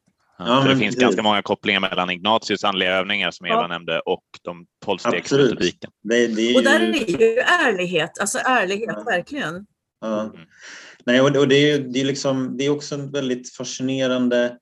[0.48, 1.02] Ja, det finns det.
[1.02, 3.68] ganska många kopplingar mellan Ignatius andliga övningar som Eva ja.
[3.68, 5.92] nämnde och de tolvstegsmetodiken.
[6.56, 9.04] Och där är ju ärlighet, alltså ärlighet ja.
[9.04, 9.66] verkligen.
[10.02, 10.22] Ja.
[10.22, 10.36] Mm.
[11.06, 14.58] Nej, och, det, är, det, är liksom, det är också en väldigt fascinerande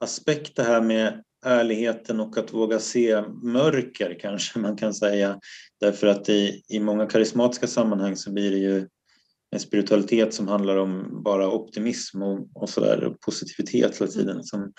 [0.00, 5.38] aspekt det här med ärligheten och att våga se mörker kanske man kan säga.
[5.80, 8.88] Därför att i, i många karismatiska sammanhang så blir det ju
[9.50, 14.44] en spiritualitet som handlar om bara optimism och, och sådär och positivitet hela tiden.
[14.44, 14.72] Som,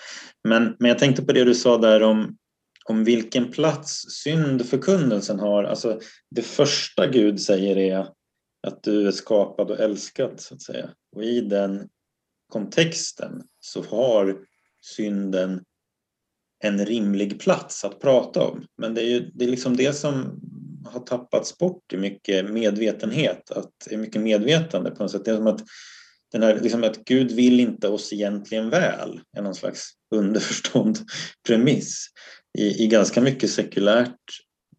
[0.48, 2.36] men, men jag tänkte på det du sa där om,
[2.84, 5.64] om vilken plats syndförkunnelsen har.
[5.64, 6.00] Alltså
[6.30, 8.08] det första Gud säger är
[8.66, 10.90] att du är skapad och älskad så att säga.
[11.16, 11.88] Och i den
[12.52, 14.38] kontexten så har
[14.96, 15.64] synden
[16.64, 18.66] en rimlig plats att prata om.
[18.76, 20.40] Men det är ju det är liksom det som
[20.84, 25.24] har tappats bort i mycket medvetenhet, att det är mycket medvetande på något sätt.
[25.24, 25.64] Det är som att,
[26.32, 30.98] den här, liksom att Gud vill inte oss egentligen väl, är någon slags underförstånd
[31.46, 32.06] premiss
[32.58, 34.20] i, i ganska mycket sekulärt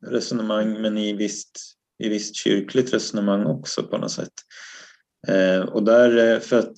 [0.08, 1.60] resonemang men i visst,
[2.04, 4.34] i visst kyrkligt resonemang också på något sätt.
[5.28, 6.76] Eh, och där, eh, för att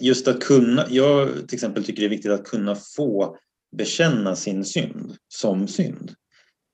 [0.00, 3.36] just att kunna, jag till exempel tycker det är viktigt att kunna få
[3.76, 6.14] bekänna sin synd som synd.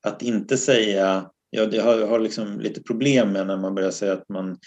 [0.03, 4.13] Att inte säga, ja, jag har, har liksom lite problem med när man börjar säga
[4.13, 4.57] att man,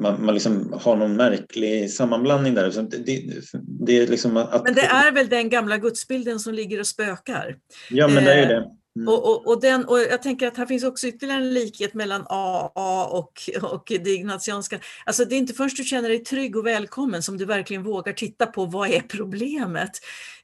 [0.00, 2.82] man, man liksom har någon märklig sammanblandning där.
[2.90, 3.42] Det, det,
[3.86, 7.56] det är liksom att, Men det är väl den gamla gudsbilden som ligger och spökar?
[7.90, 8.79] Ja, men det är ju eh, det.
[8.96, 9.08] Mm.
[9.08, 12.26] Och, och, och, den, och jag tänker att här finns också ytterligare en likhet mellan
[12.28, 13.32] AA och,
[13.62, 14.80] och det ignatianska.
[15.04, 18.12] Alltså det är inte först du känner dig trygg och välkommen som du verkligen vågar
[18.12, 19.90] titta på vad är problemet.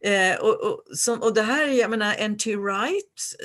[0.01, 2.57] Eh, och, och, som, och det här är, jag menar, N.T.
[2.57, 3.37] Wright,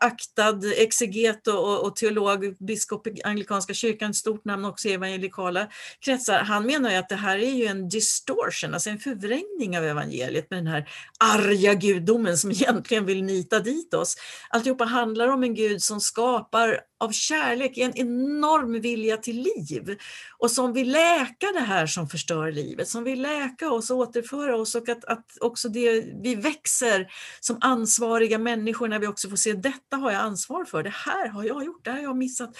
[0.00, 5.68] aktad exeget och, och teolog, biskop i anglikanska kyrkan, stort namn också i evangelikala
[6.00, 6.38] kretsar.
[6.38, 10.50] Han menar ju att det här är ju en distortion, alltså en förvrängning av evangeliet
[10.50, 14.16] med den här arga gudomen som egentligen vill nita dit oss.
[14.50, 19.96] Alltihopa handlar om en Gud som skapar av kärlek, en enorm vilja till liv
[20.38, 24.56] och som vill läka det här som förstör livet, som vill läka oss och återföra
[24.56, 27.06] oss och att, att också det, vi växer
[27.40, 31.28] som ansvariga människor när vi också får se detta har jag ansvar för, det här
[31.28, 32.56] har jag gjort, det här har jag missat.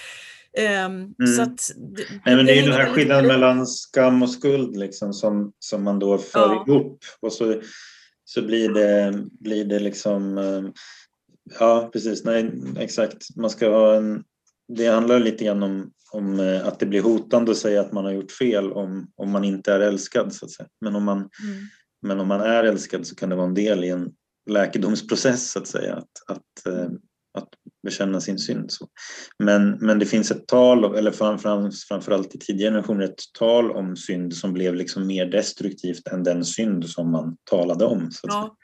[0.59, 1.15] Um, mm.
[1.37, 5.13] så att, det, Nej, men det är den här skillnaden mellan skam och skuld liksom,
[5.13, 6.65] som, som man då för ja.
[6.69, 7.61] ihop och så,
[8.25, 10.73] så blir det, blir det liksom ehm,
[11.59, 12.25] Ja, precis.
[12.25, 13.37] Nej, exakt.
[13.37, 14.25] Man ska ha en,
[14.69, 18.05] det handlar lite grann om, om eh, att det blir hotande att säga att man
[18.05, 20.35] har gjort fel om, om man inte är älskad.
[20.35, 20.69] Så att säga.
[20.81, 21.31] Men, om man, mm.
[22.03, 24.13] men om man är älskad så kan det vara en del i en
[24.51, 25.95] läkedomsprocess så att säga.
[25.95, 26.89] Att, att, eh,
[27.39, 27.49] att
[27.83, 28.73] bekänna sin synd.
[28.73, 28.89] Så.
[29.39, 33.97] Men, men det finns ett tal, eller framför, framförallt i tidigare generationer, ett tal om
[33.97, 38.11] synd som blev liksom mer destruktivt än den synd som man talade om.
[38.11, 38.57] Så ja.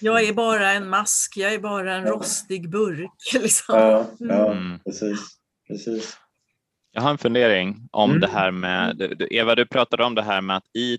[0.00, 3.32] Jag är bara en mask, jag är bara en rostig burk.
[3.34, 3.78] Liksom.
[3.78, 4.78] Ja, ja mm.
[4.78, 5.20] precis,
[5.68, 6.18] precis.
[6.92, 8.20] Jag har en fundering om mm.
[8.20, 10.98] det här med, Eva du pratade om det här med att i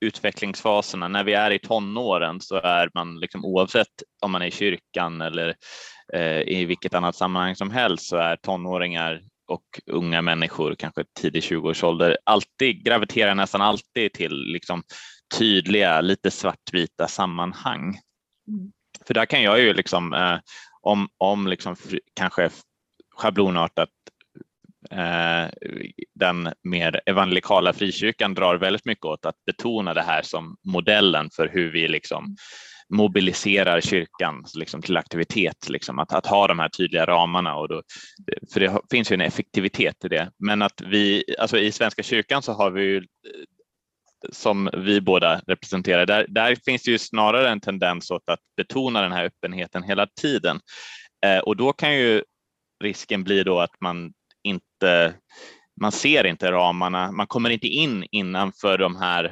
[0.00, 4.50] utvecklingsfaserna, när vi är i tonåren så är man liksom oavsett om man är i
[4.50, 5.54] kyrkan eller
[6.12, 11.42] eh, i vilket annat sammanhang som helst så är tonåringar och unga människor, kanske tidig
[11.42, 14.82] 20-årsålder, alltid graviterar nästan alltid till liksom
[15.38, 17.98] tydliga, lite svartvita sammanhang.
[18.48, 18.72] Mm.
[19.06, 20.38] För där kan jag ju liksom, eh,
[20.80, 21.76] om, om liksom
[22.14, 22.50] kanske
[23.16, 23.88] schablonartat
[24.90, 25.50] eh,
[26.14, 31.48] den mer evangelikala frikyrkan drar väldigt mycket åt att betona det här som modellen för
[31.48, 32.36] hur vi liksom
[32.88, 37.56] mobiliserar kyrkan liksom till aktivitet, liksom, att, att ha de här tydliga ramarna.
[37.56, 37.82] Och då,
[38.52, 40.30] för det finns ju en effektivitet i det.
[40.38, 43.02] Men att vi, alltså i Svenska kyrkan så har vi ju
[44.30, 49.02] som vi båda representerar, där, där finns det ju snarare en tendens åt att betona
[49.02, 50.60] den här öppenheten hela tiden.
[51.26, 52.22] Eh, och då kan ju
[52.84, 54.12] risken bli då att man
[54.42, 55.14] inte,
[55.80, 59.24] man ser inte ramarna, man kommer inte in innanför de här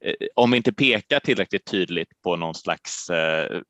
[0.00, 3.60] eh, om vi inte pekar tillräckligt tydligt på någon slags eh,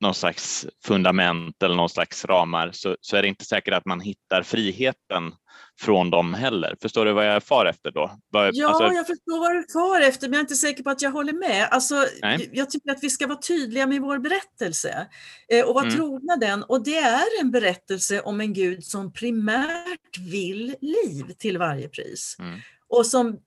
[0.00, 4.00] någon slags fundament eller någon slags ramar så, så är det inte säkert att man
[4.00, 5.32] hittar friheten
[5.80, 6.76] från dem heller.
[6.82, 8.18] Förstår du vad jag far efter då?
[8.30, 8.84] Vad, ja, alltså...
[8.84, 11.32] jag förstår vad du far efter men jag är inte säker på att jag håller
[11.32, 11.68] med.
[11.70, 12.06] Alltså,
[12.52, 15.06] jag tycker att vi ska vara tydliga med vår berättelse
[15.52, 15.96] eh, och vara mm.
[15.96, 21.58] trogna den och det är en berättelse om en Gud som primärt vill liv till
[21.58, 22.36] varje pris.
[22.38, 23.38] Mm och som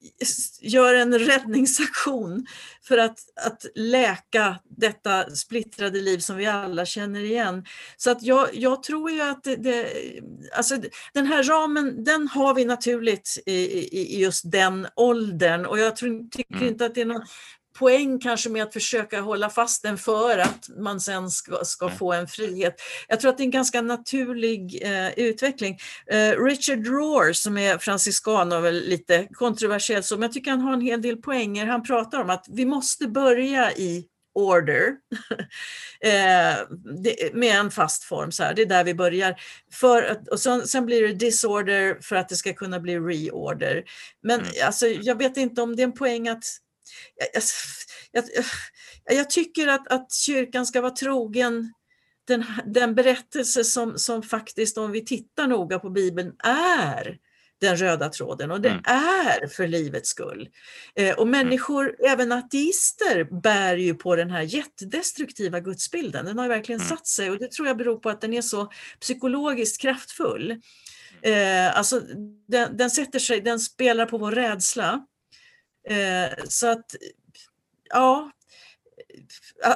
[0.62, 2.46] gör en räddningsaktion
[2.84, 7.66] för att, att läka detta splittrade liv som vi alla känner igen.
[7.98, 9.88] Så att jag, jag tror ju att det, det,
[10.56, 10.76] alltså
[11.14, 15.96] den här ramen, den har vi naturligt i, i, i just den åldern och jag
[15.96, 16.68] tror, tycker mm.
[16.68, 17.26] inte att det är någon
[17.78, 21.98] poäng kanske med att försöka hålla fast den för att man sen ska, ska mm.
[21.98, 22.76] få en frihet.
[23.08, 25.78] Jag tror att det är en ganska naturlig eh, utveckling.
[26.08, 30.62] Eh, Richard Rohr som är franciskan och väl lite kontroversiell så, men jag tycker han
[30.62, 31.66] har en hel del poänger.
[31.66, 34.88] Han pratar om att vi måste börja i order
[36.02, 36.58] eh,
[37.04, 38.32] det, med en fast form.
[38.32, 38.54] Så här.
[38.54, 39.36] Det är där vi börjar.
[39.72, 43.84] För att, och sen, sen, blir det disorder för att det ska kunna bli reorder.
[44.24, 44.52] Men mm.
[44.66, 46.44] alltså, jag vet inte om det är en poäng att
[47.32, 47.44] jag,
[48.12, 48.46] jag,
[49.18, 51.74] jag, tycker att, att kyrkan ska vara trogen
[52.28, 57.18] den, den berättelse som, som faktiskt, om vi tittar noga på Bibeln, är
[57.62, 58.82] den röda tråden och det mm.
[58.86, 60.50] är för livets skull.
[60.96, 61.32] Eh, och mm.
[61.32, 62.12] människor, mm.
[62.14, 66.26] även ateister, bär ju på den här jättedestruktiva gudsbilden.
[66.26, 66.90] Den har verkligen mm.
[66.90, 70.62] satt sig och det tror jag beror på att den är så psykologiskt kraftfull.
[71.22, 71.68] Mm.
[71.68, 72.02] Eh, alltså,
[72.48, 75.06] den, den sätter sig, den spelar på vår rädsla.
[75.90, 76.96] Eh, så att,
[77.90, 78.32] ja,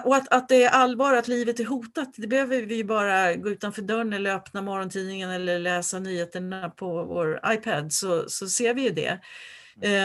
[0.03, 3.49] och att, att det är allvar, att livet är hotat, det behöver vi bara gå
[3.49, 8.81] utanför dörren eller öppna morgontidningen eller läsa nyheterna på vår iPad så, så ser vi
[8.81, 9.19] ju det.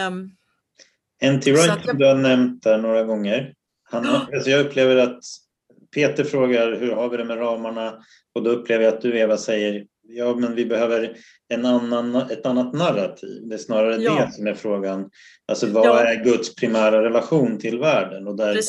[0.07, 0.35] Um,
[1.21, 1.51] N.T.
[1.51, 1.97] Wright jag...
[1.97, 3.53] du har nämnt där några gånger.
[3.83, 5.19] Han, alltså jag upplever att
[5.93, 8.03] Peter frågar hur har vi det med ramarna
[8.33, 12.45] och då upplever jag att du Eva säger ja men vi behöver en annan, ett
[12.45, 13.47] annat narrativ.
[13.47, 14.25] Det är snarare ja.
[14.25, 15.09] det som är frågan.
[15.47, 16.03] Alltså vad ja.
[16.03, 18.27] är Guds primära relation till världen?
[18.27, 18.59] Och där,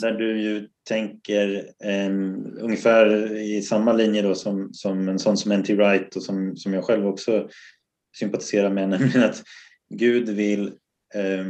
[0.00, 2.10] där du ju tänker eh,
[2.60, 5.74] ungefär i samma linje då som, som en sån som N.T.
[5.74, 7.48] Wright och som, som jag själv också
[8.18, 9.42] sympatiserar med, nämligen att
[9.94, 10.66] Gud vill
[11.14, 11.44] eh,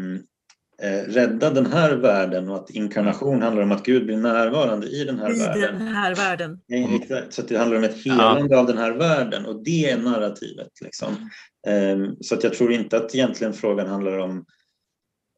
[0.82, 5.04] eh, rädda den här världen och att inkarnation handlar om att Gud blir närvarande i
[5.04, 5.78] den här I världen.
[5.78, 6.60] Den här världen.
[6.72, 7.00] Mm.
[7.30, 8.58] Så det handlar om ett helande ja.
[8.58, 10.72] av den här världen och det är narrativet.
[10.80, 11.30] Liksom.
[11.66, 14.44] Eh, så att jag tror inte att egentligen frågan handlar om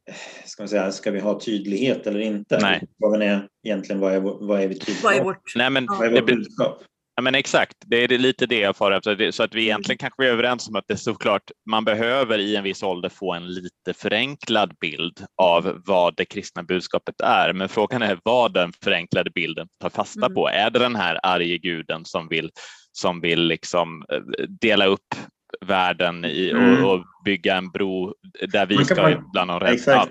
[0.09, 0.15] eh,
[0.45, 2.59] ska, man säga, ska vi ha tydlighet eller inte?
[2.63, 2.83] Nej.
[2.99, 6.07] Frågan är egentligen vad är, vad är vi tydliga vad är vårt, Nej, men, vad
[6.07, 6.83] är vårt budskap?
[7.19, 9.31] Ja, men exakt, det är lite det jag far efter.
[9.31, 9.67] Så att vi mm.
[9.69, 13.09] egentligen kanske är överens om att det är såklart man behöver i en viss ålder
[13.09, 17.53] få en lite förenklad bild av vad det kristna budskapet är.
[17.53, 20.35] Men frågan är vad den förenklade bilden tar fasta mm.
[20.35, 20.49] på.
[20.49, 22.51] Är det den här arge guden som vill,
[22.93, 24.21] som vill liksom eh,
[24.61, 25.15] dela upp
[25.67, 26.85] världen i, mm.
[26.85, 28.15] och, och, bygga en bro
[28.53, 30.09] där vi ska man, bland de rädda.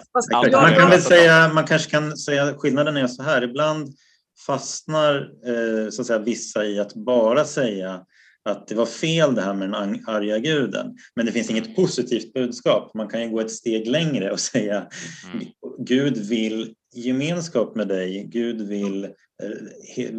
[0.51, 3.93] Man kan väl säga, man kanske kan säga skillnaden är så här, ibland
[4.45, 5.15] fastnar
[5.45, 8.05] eh, så att säga, vissa i att bara säga
[8.49, 10.97] att det var fel det här med den arga guden.
[11.15, 12.93] Men det finns inget positivt budskap.
[12.93, 14.87] Man kan ju gå ett steg längre och säga
[15.33, 15.47] mm.
[15.79, 18.23] Gud vill gemenskap med dig.
[18.23, 20.11] Gud vill eh,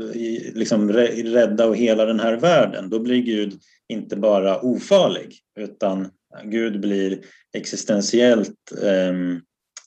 [0.55, 2.91] liksom rädda och hela den här världen.
[2.91, 6.09] Då blir Gud inte bara ofarlig utan
[6.45, 7.21] Gud blir
[7.53, 9.41] existentiellt um,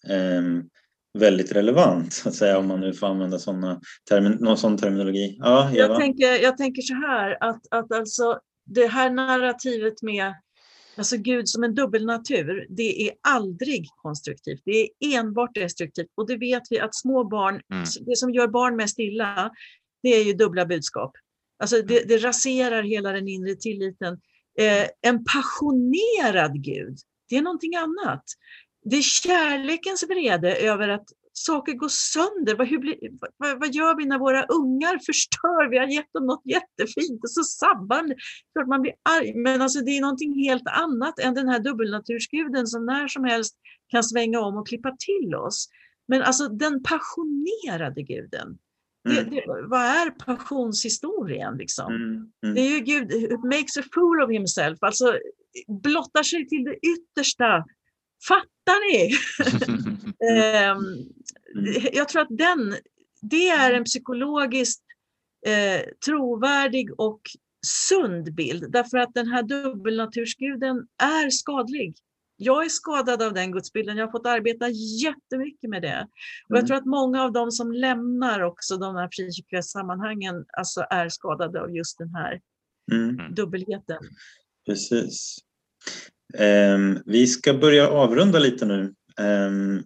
[0.09, 0.69] um,
[1.13, 5.37] väldigt relevant, så att säga, om man nu får använda såna termin, någon sån terminologi.
[5.39, 5.77] Ja, Eva?
[5.77, 10.33] jag, tänker, jag tänker så här, att, att alltså det här narrativet med
[10.97, 14.61] alltså Gud som en dubbelnatur, det är aldrig konstruktivt.
[14.65, 14.89] Det är
[15.19, 17.83] enbart destruktivt och det vet vi att små barn, mm.
[18.01, 19.51] det som gör barn mest illa,
[20.03, 21.11] det är ju dubbla budskap.
[21.59, 24.13] Alltså det, det raserar hela den inre tilliten.
[24.59, 26.97] Eh, en passionerad Gud,
[27.29, 28.23] det är någonting annat.
[28.83, 32.55] Det är kärlekens vrede över att saker går sönder.
[32.55, 32.97] Vad, blir,
[33.37, 35.69] vad, vad, gör vi när våra ungar förstör?
[35.69, 38.15] Vi har gett dem något jättefint och så sabbar
[38.53, 42.67] Klart man blir arg, men alltså det är någonting helt annat än den här dubbelnatursguden
[42.67, 43.55] som när som helst
[43.87, 45.69] kan svänga om och klippa till oss.
[46.07, 48.57] Men alltså den passionerade guden,
[49.03, 49.29] det, mm.
[49.29, 51.57] det, vad är passionshistorien?
[51.57, 51.93] Liksom?
[51.95, 52.31] Mm.
[52.43, 52.55] Mm.
[52.55, 53.11] Det är ju Gud,
[53.43, 55.17] makes a fool of himself, alltså
[55.83, 57.65] blottar sig till det yttersta.
[58.27, 59.13] Fattar ni?
[60.71, 61.09] um,
[61.93, 62.75] jag tror att den,
[63.21, 64.83] det är en psykologiskt
[65.47, 67.21] eh, trovärdig och
[67.65, 71.95] sund bild, därför att den här dubbelnatursguden är skadlig
[72.43, 73.97] jag är skadad av den gudsbilden.
[73.97, 74.69] Jag har fått arbeta
[75.03, 76.07] jättemycket med det.
[76.49, 76.67] Och jag mm.
[76.67, 81.61] tror att många av dem som lämnar också de här frikyrkliga sammanhangen alltså är skadade
[81.61, 82.41] av just den här
[82.91, 83.35] mm.
[83.35, 84.03] dubbelheten.
[84.65, 85.37] Precis.
[86.39, 88.93] Um, vi ska börja avrunda lite nu.
[89.19, 89.83] Um,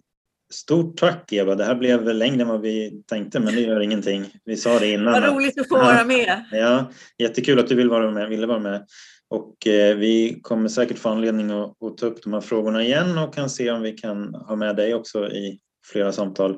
[0.52, 4.24] stort tack Eva, det här blev längre än vad vi tänkte men det gör ingenting.
[4.44, 5.12] Vi sa det innan.
[5.22, 6.44] Vad roligt att få vara med.
[6.52, 8.86] Ja, jättekul att du vill vara med, ville vara med.
[9.28, 13.18] Och eh, vi kommer säkert få anledning att, att, ta upp de här frågorna igen
[13.18, 15.58] och kan se om vi kan ha med dig också i
[15.92, 16.52] flera samtal.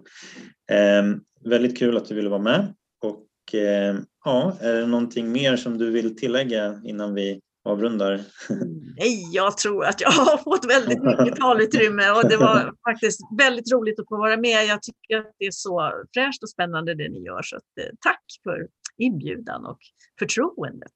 [0.71, 1.05] Eh,
[1.45, 2.75] väldigt kul att du ville vara med.
[3.03, 8.21] Och eh, ja, är det någonting mer som du vill tillägga innan vi avrundar?
[8.97, 13.73] Nej, jag tror att jag har fått väldigt mycket talutrymme och det var faktiskt väldigt
[13.73, 14.67] roligt att få vara med.
[14.67, 17.43] Jag tycker att det är så fräscht och spännande det ni gör.
[17.43, 19.79] Så att, eh, tack för inbjudan och
[20.19, 20.93] förtroendet.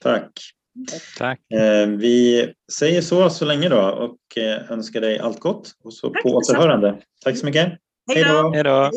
[0.00, 0.32] Tack.
[1.18, 1.40] Tack.
[1.52, 6.10] Eh, vi säger så så länge då och eh, önskar dig allt gott och så
[6.10, 6.98] Tack på återhörande.
[7.24, 7.72] Tack så mycket.
[8.14, 8.52] Hej då.
[8.54, 8.90] Hej då.